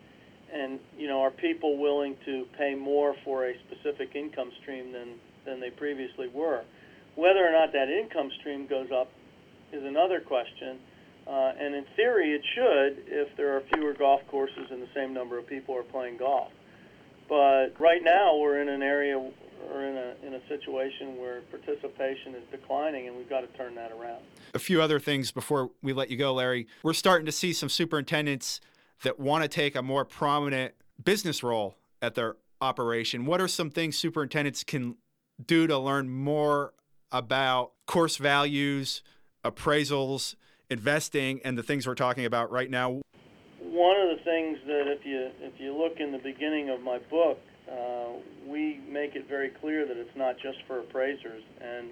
And 0.53 0.77
you 0.97 1.07
know, 1.07 1.21
are 1.21 1.31
people 1.31 1.77
willing 1.77 2.17
to 2.25 2.43
pay 2.57 2.75
more 2.75 3.15
for 3.23 3.47
a 3.47 3.53
specific 3.65 4.13
income 4.13 4.51
stream 4.61 4.91
than 4.91 5.13
than 5.45 5.61
they 5.61 5.69
previously 5.69 6.27
were? 6.27 6.65
Whether 7.15 7.47
or 7.47 7.53
not 7.53 7.71
that 7.71 7.87
income 7.87 8.29
stream 8.41 8.67
goes 8.67 8.89
up 8.91 9.09
is 9.71 9.85
another 9.85 10.19
question. 10.19 10.79
Uh, 11.25 11.53
and 11.57 11.73
in 11.73 11.85
theory, 11.95 12.33
it 12.33 12.41
should 12.53 13.05
if 13.07 13.37
there 13.37 13.55
are 13.55 13.61
fewer 13.73 13.93
golf 13.93 14.19
courses 14.27 14.67
and 14.69 14.81
the 14.81 14.89
same 14.93 15.13
number 15.13 15.37
of 15.37 15.47
people 15.47 15.77
are 15.77 15.83
playing 15.83 16.17
golf. 16.17 16.51
But 17.29 17.79
right 17.79 18.03
now, 18.03 18.35
we're 18.35 18.59
in 18.59 18.67
an 18.67 18.83
area 18.83 19.17
or 19.71 19.85
in 19.85 19.97
a 19.97 20.15
in 20.25 20.33
a 20.35 20.47
situation 20.47 21.17
where 21.17 21.41
participation 21.41 22.35
is 22.35 22.43
declining, 22.51 23.07
and 23.07 23.15
we've 23.15 23.29
got 23.29 23.41
to 23.41 23.47
turn 23.57 23.75
that 23.75 23.91
around. 23.91 24.23
A 24.53 24.59
few 24.59 24.81
other 24.81 24.99
things 24.99 25.31
before 25.31 25.71
we 25.81 25.93
let 25.93 26.09
you 26.09 26.17
go, 26.17 26.33
Larry. 26.33 26.67
We're 26.83 26.93
starting 26.93 27.25
to 27.25 27.31
see 27.31 27.53
some 27.53 27.69
superintendents 27.69 28.59
that 29.03 29.19
want 29.19 29.43
to 29.43 29.47
take 29.47 29.75
a 29.75 29.81
more 29.81 30.05
prominent 30.05 30.73
business 31.03 31.43
role 31.43 31.75
at 32.01 32.15
their 32.15 32.37
operation. 32.61 33.25
What 33.25 33.41
are 33.41 33.47
some 33.47 33.69
things 33.69 33.97
superintendents 33.97 34.63
can 34.63 34.95
do 35.45 35.67
to 35.67 35.77
learn 35.77 36.09
more 36.09 36.73
about 37.11 37.73
course 37.85 38.17
values, 38.17 39.01
appraisals? 39.43 40.35
investing 40.69 41.41
and 41.43 41.57
the 41.57 41.63
things 41.63 41.87
we're 41.87 41.95
talking 41.95 42.25
about 42.25 42.51
right 42.51 42.69
now? 42.69 43.01
One 43.59 43.97
of 43.99 44.17
the 44.17 44.23
things 44.23 44.57
that 44.67 44.87
if 44.87 45.05
you 45.05 45.29
if 45.41 45.53
you 45.59 45.77
look 45.77 45.99
in 45.99 46.11
the 46.11 46.17
beginning 46.17 46.69
of 46.69 46.81
my 46.81 46.99
book, 47.09 47.39
uh, 47.71 48.09
we 48.47 48.79
make 48.89 49.15
it 49.15 49.27
very 49.27 49.49
clear 49.49 49.87
that 49.87 49.97
it's 49.97 50.15
not 50.15 50.35
just 50.37 50.57
for 50.67 50.79
appraisers, 50.79 51.43
and 51.61 51.89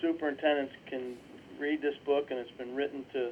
superintendents 0.00 0.72
can 0.88 1.16
read 1.58 1.82
this 1.82 1.96
book, 2.06 2.30
and 2.30 2.38
it's 2.38 2.56
been 2.58 2.74
written 2.74 3.04
to 3.12 3.30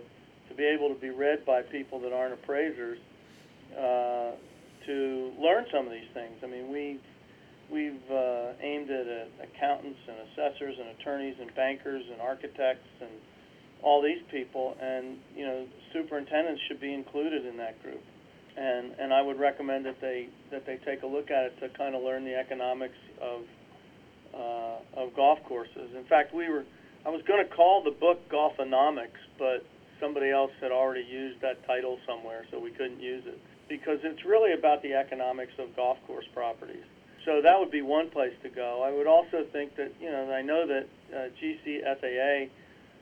to 0.49 0.55
be 0.55 0.65
able 0.65 0.89
to 0.89 1.01
be 1.01 1.11
read 1.11 1.45
by 1.45 1.61
people 1.61 1.99
that 2.01 2.13
aren't 2.13 2.33
appraisers 2.33 2.99
uh, 3.77 4.31
to 4.87 5.33
learn 5.41 5.67
some 5.73 5.87
of 5.87 5.93
these 5.93 6.09
things. 6.15 6.39
I 6.43 6.47
mean, 6.47 6.71
we 6.71 7.01
we've 7.71 8.11
uh, 8.11 8.53
aimed 8.61 8.91
at 8.91 9.07
uh, 9.07 9.43
accountants 9.43 9.99
and 10.07 10.17
assessors 10.31 10.77
and 10.79 10.89
attorneys 11.01 11.35
and 11.41 11.55
bankers 11.55 12.05
and 12.11 12.21
architects 12.21 12.89
and 13.01 13.11
all 13.83 14.03
these 14.03 14.23
people, 14.31 14.77
and 14.81 15.19
you 15.35 15.45
know, 15.45 15.67
superintendents 15.93 16.61
should 16.69 16.81
be 16.81 16.93
included 16.93 17.45
in 17.45 17.57
that 17.59 17.83
group. 17.83 18.03
And 18.57 18.93
and 18.99 19.13
I 19.13 19.21
would 19.21 19.39
recommend 19.39 19.85
that 19.85 20.01
they 20.01 20.29
that 20.51 20.65
they 20.67 20.79
take 20.79 21.03
a 21.03 21.07
look 21.07 21.31
at 21.31 21.45
it 21.45 21.61
to 21.61 21.69
kind 21.77 21.95
of 21.95 22.03
learn 22.03 22.25
the 22.25 22.35
economics 22.35 22.97
of 23.21 23.43
uh, 24.35 25.03
of 25.03 25.15
golf 25.15 25.39
courses. 25.45 25.95
In 25.97 26.05
fact, 26.05 26.35
we 26.35 26.49
were 26.49 26.65
I 27.05 27.11
was 27.11 27.23
going 27.23 27.47
to 27.47 27.55
call 27.55 27.83
the 27.83 27.93
book 27.93 28.29
Golfonomics, 28.31 29.23
but 29.39 29.65
somebody 30.01 30.31
else 30.31 30.51
had 30.61 30.73
already 30.73 31.07
used 31.09 31.41
that 31.41 31.65
title 31.67 31.99
somewhere, 32.07 32.45
so 32.51 32.59
we 32.59 32.71
couldn't 32.71 33.01
use 33.01 33.25
it 33.27 33.39
because 33.69 33.99
it's 34.03 34.25
really 34.25 34.53
about 34.53 34.83
the 34.83 34.95
economics 34.95 35.53
of 35.59 35.75
golf 35.77 35.99
course 36.07 36.27
properties. 36.33 36.85
So 37.25 37.43
that 37.43 37.59
would 37.59 37.71
be 37.71 37.83
one 37.83 38.11
place 38.11 38.35
to 38.45 38.49
go. 38.49 38.83
I 38.83 38.93
would 38.93 39.07
also 39.07 39.45
think 39.53 39.77
that 39.77 39.93
you 40.01 40.11
know 40.11 40.31
I 40.33 40.43
know 40.43 40.67
that 40.67 40.87
uh, 41.13 41.29
GCSAA 41.43 42.49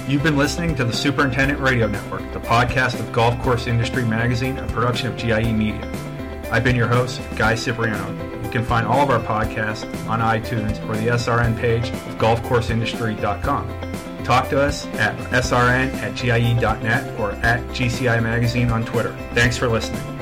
You've 0.09 0.25
been 0.25 0.37
listening 0.37 0.75
to 0.75 0.85
the 0.85 0.93
Superintendent 0.93 1.61
Radio 1.61 1.87
Network, 1.87 2.33
the 2.33 2.41
podcast 2.41 2.99
of 2.99 3.13
Golf 3.13 3.41
Course 3.43 3.69
Industry 3.69 4.05
Magazine, 4.05 4.59
a 4.59 4.67
production 4.67 5.07
of 5.07 5.17
GIE 5.17 5.53
Media. 5.53 5.89
I've 6.51 6.65
been 6.65 6.75
your 6.75 6.89
host, 6.89 7.21
Guy 7.37 7.55
Cipriano. 7.55 8.43
You 8.43 8.51
can 8.51 8.65
find 8.65 8.85
all 8.89 9.09
of 9.09 9.11
our 9.11 9.21
podcasts 9.21 9.85
on 10.09 10.19
iTunes 10.19 10.85
or 10.89 10.97
the 10.97 11.13
SRN 11.13 11.57
page 11.57 11.91
of 11.91 12.19
golfcourseindustry.com. 12.19 14.10
Talk 14.25 14.49
to 14.51 14.61
us 14.61 14.87
at 14.95 15.17
srn 15.43 15.93
at 15.95 16.15
gie.net 16.15 17.21
or 17.21 17.33
at 17.33 17.61
GCI 17.69 18.23
Magazine 18.23 18.71
on 18.71 18.85
Twitter. 18.85 19.17
Thanks 19.35 19.57
for 19.57 19.69
listening. 19.69 20.20